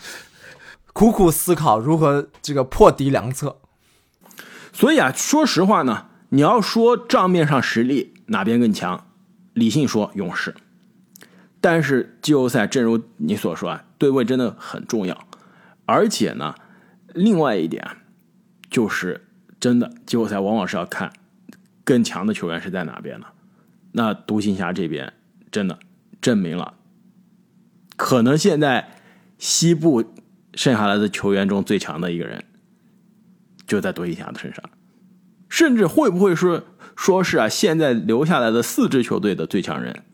[0.92, 3.56] 苦苦思考如何这个破敌良策。
[4.74, 6.08] 所以啊，说实话呢。
[6.32, 9.04] 你要说账面上实力哪边更强，
[9.52, 10.54] 理性说勇士。
[11.60, 15.26] 但是季后赛正如你所说啊，对位真的很重要。
[15.86, 16.54] 而且呢，
[17.14, 17.84] 另外一点
[18.70, 19.26] 就是
[19.58, 21.12] 真的季后赛往往是要看
[21.82, 23.26] 更强的球员是在哪边的。
[23.90, 25.12] 那独行侠这边
[25.50, 25.80] 真的
[26.20, 26.74] 证明了，
[27.96, 28.88] 可能现在
[29.38, 30.04] 西部
[30.54, 32.44] 剩下来的球员中最强的一个人
[33.66, 34.62] 就在独行侠的身上。
[35.48, 36.62] 甚至会不会说
[36.94, 37.48] 说是啊？
[37.48, 40.04] 现在留下来的四支球队的最强人，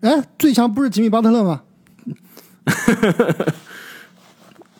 [0.00, 1.62] 哎，最强不是吉米巴特勒吗？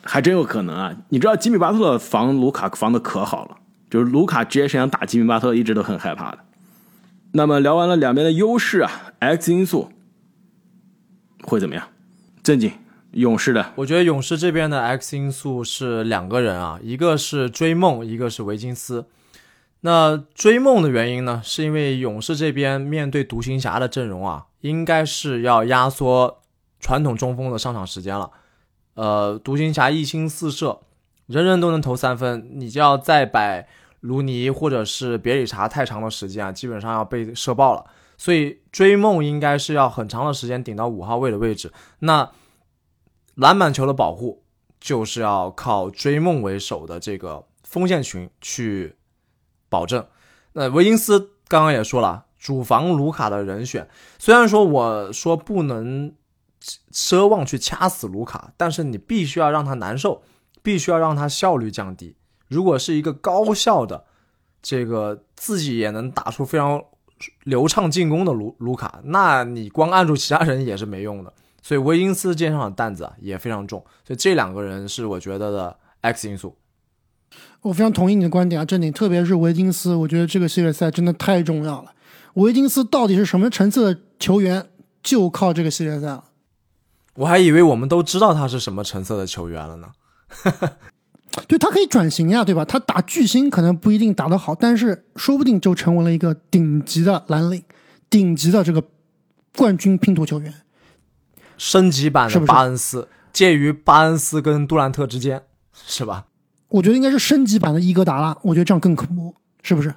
[0.02, 0.96] 还真有可能啊！
[1.10, 3.56] 你知道吉米巴特勒防卢卡防的可好了，
[3.88, 6.38] 就是卢卡职业生涯打吉米巴特勒，一直都很害怕的。
[7.32, 9.92] 那么聊完了两边的优势啊，X 因素
[11.42, 11.88] 会怎么样？
[12.42, 12.72] 正经
[13.12, 19.06] 勇士的，我觉得勇士这边的 X 因素是两个人啊，一个是追梦，一个是维金斯。
[19.80, 26.40] 那追梦的原因呢，是因为勇士这边面对独行侠的阵容啊，应该是要压缩
[26.80, 28.30] 传统中锋的上场时间了。
[28.94, 30.80] 呃，独行侠一心四射，
[31.26, 33.68] 人人都能投三分，你就要再摆
[34.00, 37.84] 卢尼或者是别里查太长的时间啊，基本上要被射爆了。
[38.22, 41.72] 所以追梦应该是要很长的时间顶到五号位的位置。
[41.98, 42.30] 那
[43.34, 44.44] 篮板球的保护
[44.78, 48.94] 就是要靠追梦为首的这个锋线群去。
[49.68, 50.06] 保证，
[50.52, 51.18] 那维金斯
[51.48, 53.88] 刚刚也说了，主防卢卡的人选。
[54.18, 56.14] 虽然说我说不能
[56.92, 60.22] 奢望去掐死卢卡，但是你必须要让他难受，
[60.62, 62.14] 必须要让他效率降低。
[62.48, 64.04] 如果是一个高效的，
[64.60, 66.84] 这个自己也能打出非常
[67.44, 71.32] 流畅进攻的卢卢卡，那你光按住其他人也是没用的。
[71.62, 73.78] 所以维金斯肩上的担子啊也非常重。
[74.06, 76.56] 所以这两个人是我觉得的 X 因素。
[77.62, 81.92] 我非常同意你的观点啊，这里，特别是维金斯，我觉得这个系列赛真的太重要了。
[82.34, 84.66] 维金斯到底是什么层次的球员，
[85.02, 86.24] 就靠这个系列赛了。
[87.14, 89.92] 我还以为我们都知道他是什么成色的球员了呢。
[91.48, 92.64] 对他可以转型呀，对吧？
[92.64, 97.62] 他打巨星可能不一定打得好，但是说不定就成为了一个顶级的蓝领。
[98.10, 98.84] 顶级的这个
[99.56, 100.52] 冠军拼图球员。
[101.56, 105.42] 升级版的是不是巴恩斯，介于巴恩斯跟杜兰特之间，
[105.86, 106.26] 是吧？
[106.68, 109.94] 我觉得应该是升级版的伊戈达拉，我觉得这样更恐怖，是不是？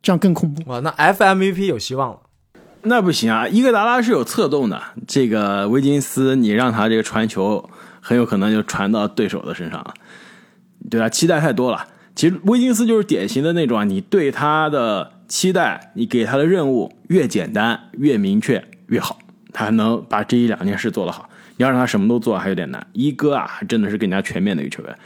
[0.00, 0.62] 这样更恐怖。
[0.70, 2.20] 哇，那 FMVP 有希望了。
[2.82, 4.80] 那不行啊，伊戈达拉是有策动的。
[5.06, 7.68] 这个威金斯，你让他这个传球，
[8.00, 9.94] 很有可能就传到对手的身上了，
[10.90, 11.08] 对吧？
[11.08, 11.86] 期待太多了。
[12.14, 19.18] 其实威金斯就是典型的那种啊，你对他的期待，你给他的任务越简单、越明确越好，
[19.52, 21.28] 他还能把这一两件事做得好。
[21.56, 22.84] 你要让他什么都做，还有点难。
[22.92, 24.98] 一哥啊，真的是更加全面的一个球员。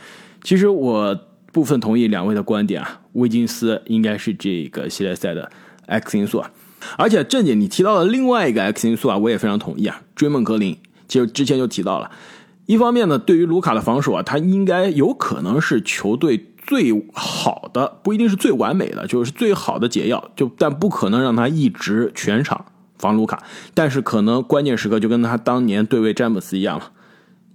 [0.42, 1.14] 其实我
[1.52, 5.50] 部分同意两位的观点啊，威金斯应该是这个系列赛的
[5.86, 6.50] X 因素啊。
[6.96, 10.00] 而且正姐你提到的另外一个 X 因素啊，我也非常同意啊。
[10.14, 10.76] 追梦格林，
[11.08, 12.10] 其实之前就提到了，
[12.72, 22.64] 一方面呢，对于卢卡的防守啊，他应该有可能是球队最好的，不一定是最完美的，就是最好的解药，就但不可能让他一直全场
[22.96, 23.42] 防卢卡，
[23.74, 26.92] 但是可能关键时刻就跟他当年对位詹姆斯一样了，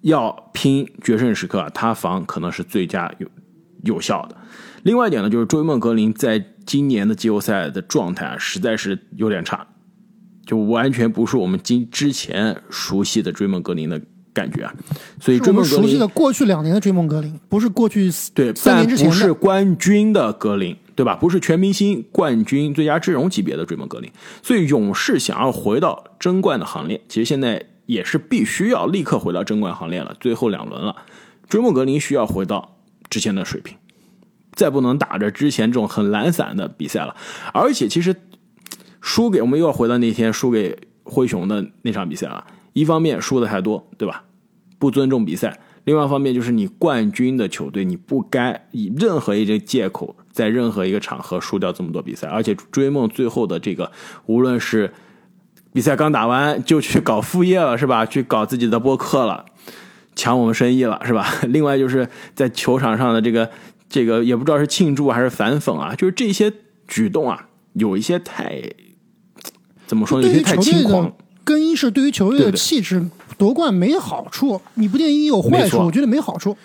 [0.02, 3.28] 要拼决胜时刻啊，他防可能是最佳有
[3.86, 4.38] 有效的。
[4.84, 9.66] 另外一点呢，就是追梦格林在今年的季后赛的状态啊，实在是有点差，
[10.46, 14.00] 就完全不是我们今之前熟悉的追梦格林的
[14.38, 14.74] 感觉啊。
[15.20, 19.34] 所以追梦格林熟悉的过去两年的追梦格林，不是过去对，三年之前是。
[19.34, 21.16] 冠军的格林，对吧？
[21.16, 24.12] 不是全明星冠军、最佳阵容级别的追梦格林。
[24.42, 30.16] 所以勇士想要回到争冠的行列，其实现在也是必须要立刻回到争冠行列了。
[30.20, 30.96] 最后两轮了，
[31.48, 32.78] 追梦格林需要回到
[33.10, 33.78] 之前的水平，
[34.54, 37.16] 再不能打着之前这种很懒散的比赛了。
[37.54, 38.16] 而且其实
[39.00, 42.44] 输给我们又要回到那天输给灰熊的那场比赛了。
[42.74, 44.24] 一方面输的太多，对吧？
[44.78, 45.60] 不尊重比赛。
[45.86, 52.28] 另外一方面就是你冠军的球队，你不该以任何一个借口在任何一个场合输掉这么多比赛。
[52.28, 53.92] 而且追梦最后的这个，
[54.26, 54.94] 无论是
[55.72, 58.06] 比赛刚打完就去搞副业了，是吧？
[58.06, 59.46] 去搞自己的播客了，
[60.14, 61.26] 抢我们生意了，是吧？
[61.48, 63.50] 另外就是在球场上的这个
[63.88, 66.52] 这个，也不知道是庆祝还是反讽啊，就是这些
[66.86, 68.62] 举动啊，有一些太
[69.86, 70.22] 怎么说？
[70.22, 71.14] 有些太轻狂。
[71.48, 74.62] 更衣室，对于球队的气质，夺冠没好处。
[74.74, 76.58] 你不建议有坏处，我觉得没好处。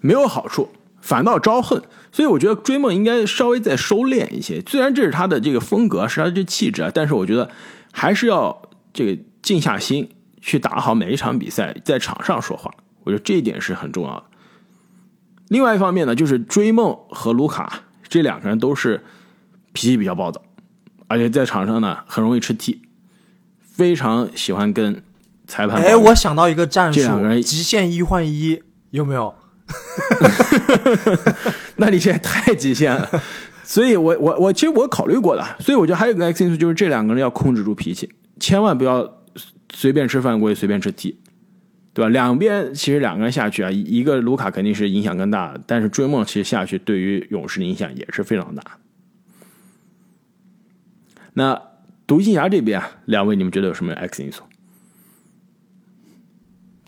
[0.00, 1.82] 没有好处，反倒招恨。
[2.12, 4.62] 所以我觉得追梦应该稍微再收敛一些。
[4.68, 7.50] 虽然这是他的这个风格，是他的这气质啊，但是我觉得
[7.90, 8.62] 还是要
[8.92, 10.08] 这个静下心
[10.40, 12.70] 去打好每一场比赛，在场上说话。
[13.02, 14.24] 我觉得这一点是很重要的。
[15.48, 19.02] 另外一方面呢，就是追梦和卢卡这两个人都是
[19.72, 20.40] 脾气比较暴躁，
[21.08, 22.80] 而且在场上呢很容易吃 T，
[23.74, 25.02] 非常喜欢跟
[25.48, 27.00] 裁判哎，我想到一个战术
[27.42, 29.34] 极限一换一，有没有？
[31.76, 33.10] 那你这也太极限了。
[33.64, 38.08] 所以我我我其实我考虑过的，所以我觉得还有一个 X 因素就是这两个人要控制住脾气，
[38.38, 39.22] 千万不要
[39.72, 41.18] 随便吃犯规，随便吃 T，
[41.92, 42.08] 对吧？
[42.10, 48.62] 两边其实两个人下去啊，一一个卢卡肯定是影响更大的，但是追梦其实下去对于勇士的影响也是非常大。
[51.32, 51.60] 那
[52.06, 54.42] 独行侠这边啊，两位你们觉得有什么 X 因素？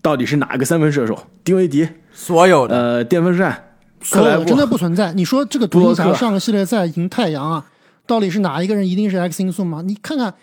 [0.02, 1.26] 到底是哪个三分射手？
[1.42, 5.12] 丁威迪、所有的，呃，电风扇、所有的真的不存在。
[5.14, 7.66] 你说这个独行侠上个系列赛赢太阳啊，
[8.06, 9.82] 到底是哪一个人一定是 X 因素吗？
[9.84, 10.34] 你看看，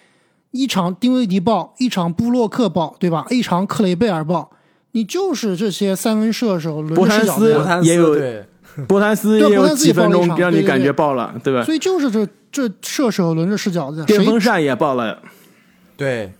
[0.51, 3.25] 一场丁威迪爆，一场布洛克爆，对吧？
[3.29, 4.51] 一场克雷贝尔爆，
[4.91, 7.57] 你就是这些三分射手轮博坦斯着视角的呀。
[7.57, 8.45] 博坦斯也有对，
[8.87, 11.63] 波坦斯也有几分钟也爆了一场让你感觉爆了，对吧？
[11.63, 15.21] 所以就是这这射手轮着视角的，电风扇也爆了，
[15.97, 16.31] 对，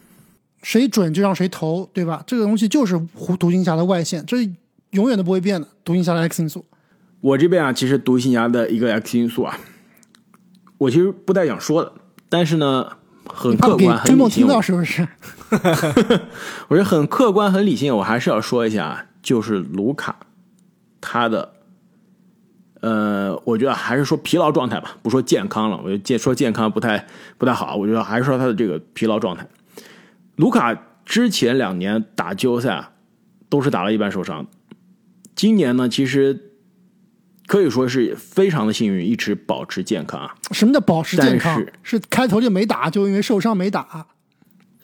[0.62, 2.24] 谁准就让谁投，对吧？
[2.28, 4.38] 这个东西就是独独行侠的外线，这
[4.92, 5.68] 永远都不会变的。
[5.84, 6.64] 独行侠的 X 因素，
[7.20, 9.60] 我这边啊，其实独行侠的一个 X 因素啊，
[10.78, 11.92] 我其实不太想说的，
[12.30, 12.88] 但是呢，
[13.26, 14.48] 很客观、很追梦听。
[14.48, 15.08] 到是不是？
[16.70, 20.16] 我觉得很客观、很理性，我还是要说一下啊，就是卢卡
[21.02, 21.54] 他的，
[22.84, 27.08] 呃，我觉得还是说疲劳状态吧，不说健康了，我就健说健康不太
[27.38, 29.48] 不太好，我觉得还是说他的这个疲劳状态。
[30.36, 32.92] 卢卡之前两年打季后赛啊，
[33.48, 34.46] 都是打了一半受伤，
[35.34, 36.52] 今年呢，其实
[37.48, 40.36] 可以说是非常的幸运，一直保持健康啊。
[40.52, 41.64] 什么叫保持健康？
[41.84, 44.08] 是开头就没打，就因为受伤没打，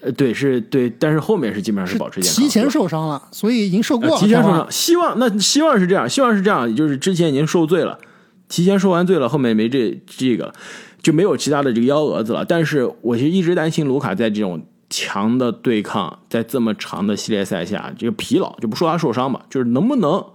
[0.01, 4.19] 呃，对，是对，但是后面是基本上是是保持健康，提前受伤了，所以已经受过呃了。
[4.19, 7.99] 提前受伤，希望那希望是这样，希望是这样，就是之前已经受罪了，
[8.47, 10.53] 提前受完罪了，后面没这这个
[11.01, 12.45] 就没有其他的这个幺蛾子了。
[12.45, 20.25] 但是我其实一直担心卢卡在这种强的对抗，在这么长的系列赛下，这个疲劳就不说他受伤吧，就是能不能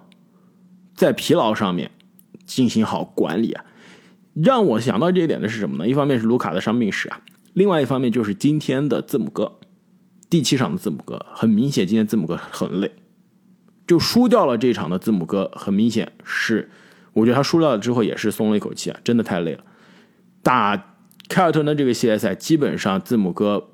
[0.95, 1.91] 在疲劳上面
[2.45, 3.65] 进行好管理啊？
[4.35, 5.89] 让我想到这一点的是什么呢？
[5.89, 7.21] 一方面是卢卡的伤病史啊，
[7.55, 9.59] 另外一方面就是今天的字母哥，
[10.29, 12.91] 第七场的字母哥，很明显今天字母哥很累，
[13.87, 16.69] 就输掉了这场的字母哥，很明显是，
[17.13, 19.61] 我觉得他输掉了之后也是松了一口气啊，真的太累了。
[20.43, 20.97] 打
[21.29, 23.71] 凯尔特人的这个系列赛，基本上字母哥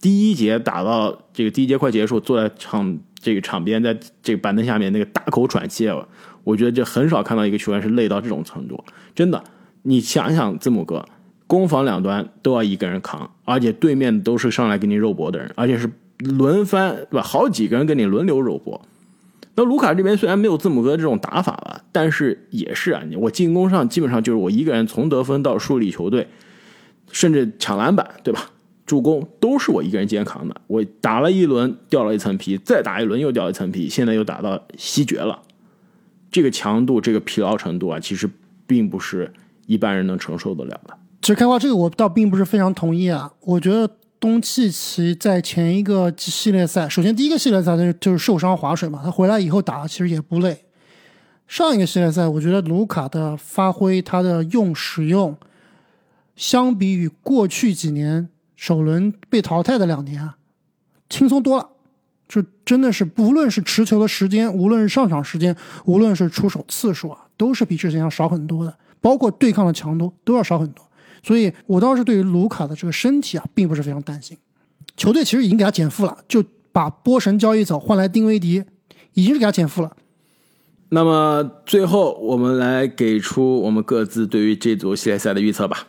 [0.00, 5.88] 第一节打到这个第一节快结束，坐在场这个场边，在这个板凳下面那个大口喘气，
[6.42, 8.84] 我觉得这很少看到一个球员是累到这种程度，
[9.14, 9.44] 真的。
[9.82, 11.04] 你想想字母哥。
[11.46, 17.22] 攻防两端都要一个人扛，而且对面都是上来给你肉搏的人，而且是轮番，对吧？
[17.22, 18.80] 好几个人跟你轮流肉搏。
[19.56, 26.26] 那卢卡这边虽然没有字母哥这种打法吧，但是也是啊，我进攻上基本上就是我一个人从得分到梳理球队，
[27.12, 28.50] 甚至抢篮板，对吧？
[28.84, 30.54] 助攻都是我一个人肩扛的。
[30.66, 35.40] 我打了一轮掉了一层皮，再打一轮又掉一层皮，现在又打到西决了。
[36.30, 38.28] 这个强度，这个疲劳程度啊，其实
[38.66, 39.32] 并不是
[39.66, 40.98] 一般人能承受得了的。
[41.24, 50.66] 其实开花这个我倒并不是非常同意啊，我觉得东契奇在前一个系列赛，首先第一个系列赛就是就是受伤划水嘛，他回来以后打其实也不累。
[51.48, 55.34] 上一个系列赛，我觉得卢卡的发挥，他的用使用，
[56.36, 60.36] 相比于过去几年首轮被淘汰的两年啊，
[61.08, 61.70] 轻松多了。
[62.28, 65.56] 就真的是无论是持球的时间，无论是上场时间，
[65.86, 70.84] 无论是出手次数啊，都是比之前要少很多的，包括对抗的强度都要少很多。
[71.24, 74.36] 所以，我倒是对于卢卡的这个身体啊，并不是非常担心。
[74.96, 78.62] 球队其实已经给他减负了，就把波神交易走，换来丁威迪，
[79.14, 79.96] 已经是给他减负了。
[80.90, 85.88] 那么最后，我们来给出我们各自对于这组系列赛的预测吧。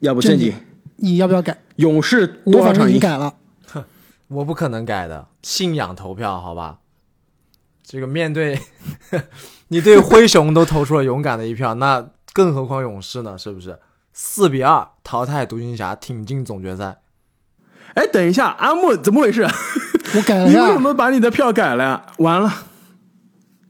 [0.00, 0.52] 要不正经，
[0.96, 1.58] 你要不要改？
[1.76, 3.00] 勇士多少场赢？
[3.00, 3.34] 改了，
[3.66, 3.82] 哼，
[4.28, 5.26] 我不可能改的。
[5.42, 6.78] 信仰投票，好吧。
[7.82, 8.58] 这个面对
[9.68, 13.36] 你对灰熊都投出了勇敢的一票，那更何况勇士呢？
[13.38, 13.78] 是不是？
[14.20, 16.98] 四比二淘汰独行侠，挺进总决赛。
[17.94, 19.42] 哎，等一下，阿木怎么回事？
[20.16, 22.06] 我改了你为什么把你的票改了呀？
[22.18, 22.52] 完了，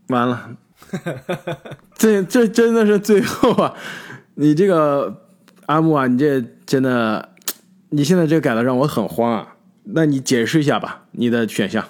[0.09, 0.57] 完了，
[1.99, 3.75] 这这真的是最后啊！
[4.37, 5.27] 你这个
[5.67, 7.29] 阿木啊，你这真的，
[7.91, 9.57] 你现在这改的让我很慌啊！
[9.85, 11.85] 那你解释一下吧，你的选项。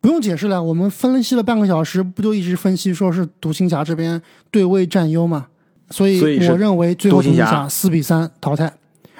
[0.00, 5.46] 不用解释了，我们分析了半个小时，不就一直分析说是独行侠这边对位占优吗？
[5.90, 8.72] 所以我认为最后独行侠四比三淘汰，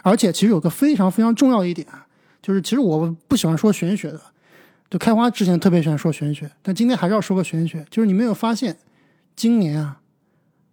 [0.02, 1.86] 而且其实有个非常非常重要一点，
[2.40, 4.20] 就是其实我不喜欢说玄学的，
[4.88, 8.76] 就开花之前特别喜欢说玄学，但今天还是要说个玄学，就是你没有发现，
[9.34, 10.00] 今年啊，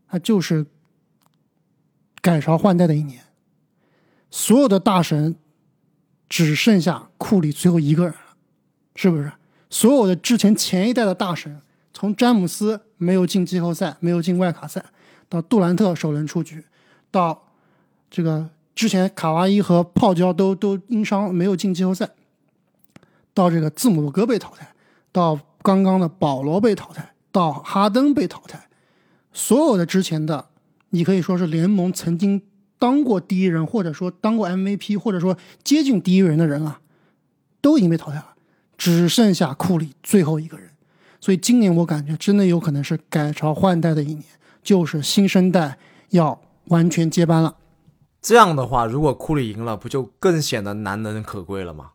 [0.08, 0.68] 它就是
[2.22, 3.24] 改朝换代的一年，
[4.30, 5.36] 所有的大神
[6.30, 8.36] 只剩下库里最后一个人了，
[8.96, 9.32] 是不是？
[9.70, 11.60] 所有的之前前一代的大神，
[11.92, 14.86] 从詹姆斯没有进季后赛，没有进外卡赛。
[15.30, 16.64] 到杜兰特首轮出局，
[17.12, 17.44] 到
[18.10, 22.10] 这个之前卡哇伊和泡椒都都因伤没有进季后赛，
[23.34, 24.74] 到这个字母哥被淘汰，
[25.12, 28.68] 到刚刚的保罗被淘汰，到哈登被淘汰，
[29.34, 30.48] 所有的之前的
[30.92, 32.42] 你可以说是联盟曾经
[32.80, 36.80] 当过第一人，或者说当过 MVP，或者说接近第一人的人啊，
[37.60, 38.36] 都已经被淘汰了，
[38.78, 40.70] 只剩下库里最后一个人。
[41.20, 44.24] 所以今年我感觉真的有可能是改朝换代的一年。
[44.68, 45.78] 就是新生代
[46.10, 47.56] 要完全接班了，
[48.22, 51.92] 这样的话，如果库里赢了，不就更显得难能可贵了吗？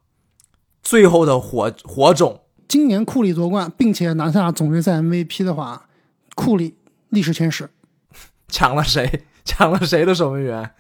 [0.83, 5.87] 最后的火火种，今年库里夺冠，并且拿下总决赛 MVP 的话，
[6.35, 6.77] 库里
[7.11, 7.69] 历史前十，
[8.49, 9.25] 抢了谁？
[9.45, 10.71] 抢了谁的守门员？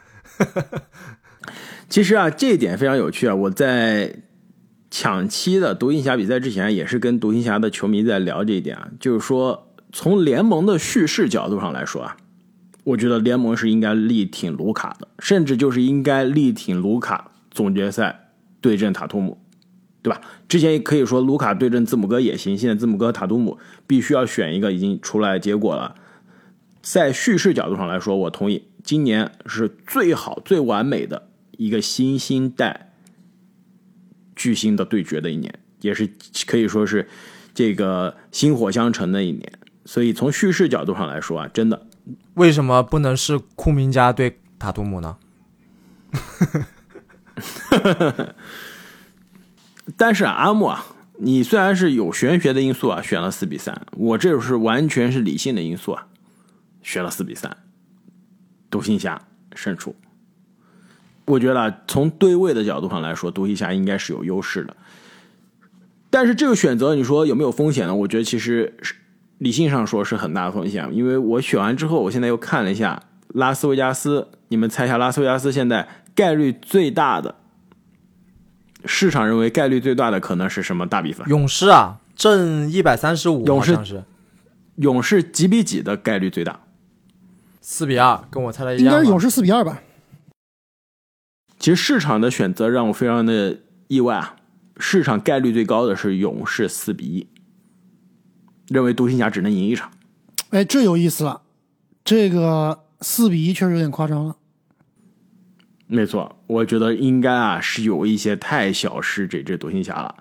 [1.90, 3.34] 其实啊，这一点非常有趣啊！
[3.34, 4.22] 我在
[4.90, 9.68] 抢七的独行侠比赛之前，也是跟独行侠的球迷在聊这一点啊，就是说。
[9.92, 12.16] 从联盟的叙事角度上来说啊，
[12.84, 18.30] 我觉得联盟是应该力挺卢卡的，甚至就是应该力挺卢卡总决赛
[18.60, 19.38] 对阵塔图姆，
[20.02, 20.20] 对吧？
[20.48, 25.94] 之前也可以说卢卡对阵字母哥也行，现在字母哥塔图姆必须要选一个，已经出来结果了。
[26.80, 31.28] 在叙事角度上来说，我同意，今年是最好最完美的
[31.58, 32.92] 一个新星代
[34.34, 36.10] 巨星的对决的一年，也是
[36.46, 37.06] 可以说是
[37.54, 39.52] 这个薪火相承的一年。
[39.84, 41.86] 所以从叙事角度上来说啊，真的，
[42.34, 45.16] 为什么不能是库明加对塔图姆呢？
[49.96, 50.84] 但是啊，阿木啊，
[51.18, 56.06] 你虽然是有玄学的因素啊，选了四比三，我这是完全是理性的因素啊，
[56.82, 57.56] 选了四比三，
[58.70, 59.20] 独行侠
[59.56, 59.96] 胜出。
[61.24, 64.76] 我觉得从对位的角度上来说，独行侠应该是有优势的。
[66.08, 67.94] 但是这个选择，你说有没有风险呢？
[67.94, 68.94] 我觉得其实是。
[69.42, 77.34] 理性上说是很大的风险，因为我选完之后，我现在又看了一下拉斯维加斯，你们猜一下拉斯维加斯现在概率最大的，
[78.84, 81.28] 市场认为概率最大的可能是什么大比分？
[81.28, 84.04] 勇士啊，正一百三十五，勇士是
[84.76, 86.60] 勇士几比几的概率最大？
[87.60, 88.96] 四比二，跟我猜的一样啊。
[88.96, 89.82] 应该是勇士四比二吧？
[91.58, 94.36] 其实市场的选择让我非常的意外啊！
[94.78, 97.28] 市场概率最高的是勇士四比一，
[98.72, 99.90] 认为独行侠只能赢一场。
[100.50, 101.42] 哎，这有意思了，
[102.04, 104.36] 这个四比一确实有点夸张了。
[105.86, 110.14] 没错，我觉得应该啊是有一些太小视这支独行侠了。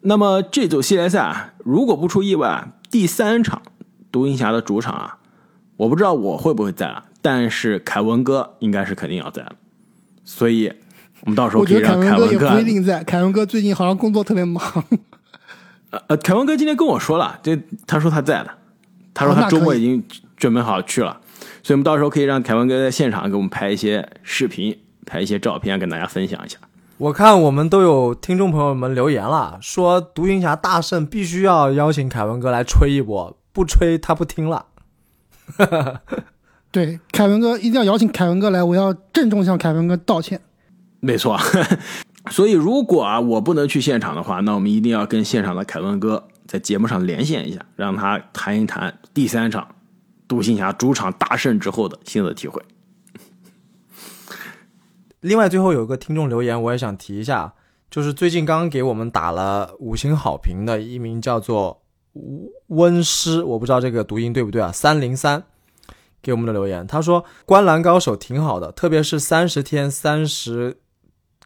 [0.00, 3.62] 那么这组系列赛啊，如果不出意外啊，第三场
[4.10, 5.18] 独行侠的主场啊，
[5.76, 9.52] 我不知道我会不会在啊，但是凯文哥应该是肯定要在了，
[10.24, 10.72] 所以
[11.20, 14.62] 我们到时候我觉得凯可以让凯文哥也哥不一定在，凯文哥最近好像工作特别忙。
[15.90, 18.50] 呃，凯文哥今天跟我说了，这他说他在的，
[19.12, 20.04] 他说他周末已经
[20.36, 21.20] 准备好去了，
[21.62, 26.58] 所以我们到时候可以让凯文哥在现场给我们拍一些视频，拍一些照片，跟大家分享一下。
[26.98, 34.66] 我看我们都有听众朋友们留言了，说独行侠大圣必须要邀请凯文哥来吹一波，不吹他不听了。
[36.70, 40.40] 对，凯文哥一定要邀请凯文哥来，我要郑重向凯文哥道歉。
[41.00, 41.36] 没错，
[42.30, 49.74] 所以如果啊我不能去现场的话，那我们一定要跟现场的凯文哥在节目上连线一下，让他谈一谈第三场
[50.26, 52.62] 独行侠主场大胜之后的心得体会。
[55.20, 57.52] 另外，最后有个听众留言，我也想提一下，
[57.90, 61.82] 就是最近刚刚给我们打了五星好评的一名叫做
[62.68, 64.72] 温师，我不知道这个读音对不对啊？
[64.72, 65.42] 三零三
[66.22, 70.78] 给我们的留言，他说《观澜高手》挺好的，特别是三十天三十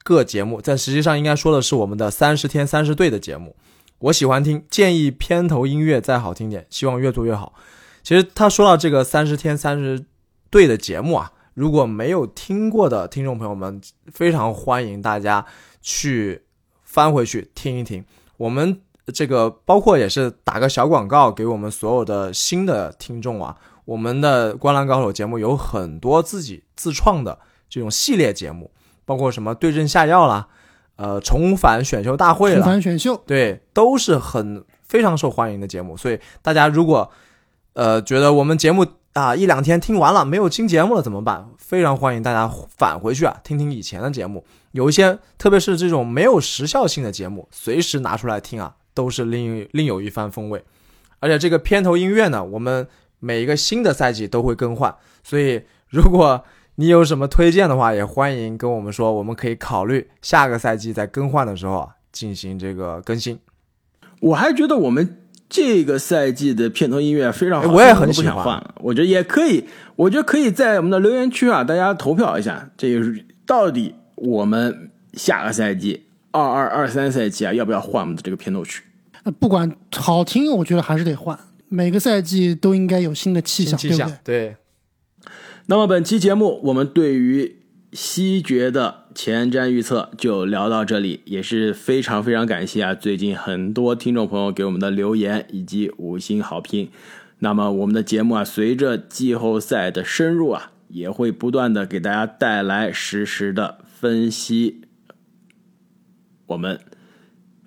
[0.05, 3.57] 个节目，但实际上应该说的是我们的三十天三十队的节目，
[3.99, 7.55] 我喜欢听，建议片头音乐再好听点，希望越做越好。
[8.03, 10.05] 其实他说到这个三十天三十
[10.51, 11.33] 队的节目啊。
[11.55, 13.81] 如果没有听过的听众朋友们，
[14.13, 15.47] 非常欢迎大家
[15.81, 16.43] 去
[16.83, 18.05] 翻回去听一听。
[18.37, 18.81] 我们
[19.15, 27.39] 这个包括也是打个小广告，给我们所有的新的听众啊，我们的《观澜高手》节目有很多自己自创的
[27.71, 28.73] 这种系列节目，
[29.05, 30.49] 包括什么对症下药啦，
[30.97, 35.97] 呃，重返选秀大会重了，返选秀，对，都是很非常受欢迎的节目。
[35.97, 37.11] 所以大家如果
[37.75, 41.49] 呃觉得我们节目啊，一两天听完了没有新节目了怎么办？
[41.59, 44.45] 非常欢迎大家返回去啊，听听以前的节目。
[44.73, 50.65] 有一些，特别是这种没有时效性的节目，随时拿出来听啊，都是另另有一番风味。
[51.21, 52.87] 而且这个片头音乐呢，我们
[53.21, 56.45] 每一个新的赛季都会更换，所以如果
[56.77, 63.39] 你有什么推荐的话，也欢迎跟我们说，我们可以考虑下个赛季在更换的时候啊进行这个更新。
[64.20, 65.18] 我还觉得我们
[65.49, 68.75] 这个赛季的片头音乐非常好，哎我也很不喜欢想换了。
[68.81, 69.64] 我觉得也可以，
[69.97, 78.83] 我觉得可以在我们的留言区啊，大家投票一下，这个是到底我们下个赛季二二二三赛季啊，要不要换我们的这个片头曲？
[79.22, 81.39] 呃不管好听，我觉得还是得换。
[81.68, 84.39] 每个赛季都应该有新的气象，气象对不对？
[84.49, 84.57] 对，
[85.67, 87.57] 那么本期节目，我们对于
[87.91, 92.95] 西决的前瞻预测就聊到这里，也是非常非常感谢啊！
[92.95, 96.91] 最近很多听众朋友给我们的留言以及五星好评。
[97.39, 104.83] 那么我们的节目啊，随着季后赛的深入啊，也会不断的给大家带来实时的分析。
[106.49, 106.79] 我们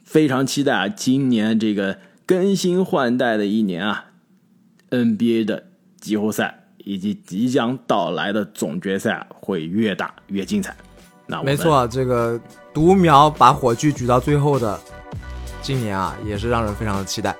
[0.03, 4.11] 非常期待啊，今年这个更新换代的一年啊
[4.91, 5.65] ，NBA 的
[5.99, 6.56] 季后赛
[6.87, 10.73] 以及即将到来的总决赛啊会越打越精彩。
[11.25, 12.39] 那没，错，这个
[12.73, 14.79] 独苗把火炬举到最后的
[15.61, 17.35] 今年啊，也是让人非常的期待。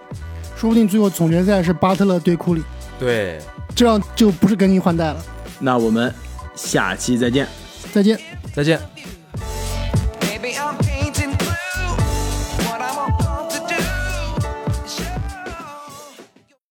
[0.58, 2.62] 说不定最后总决赛是巴特勒对库里，
[3.00, 3.40] 对，
[3.74, 5.24] 这样就不是更新换代了。
[5.62, 6.14] 那我们
[6.54, 7.48] 下期再见。
[7.94, 8.20] 再见。
[8.54, 8.78] 再见。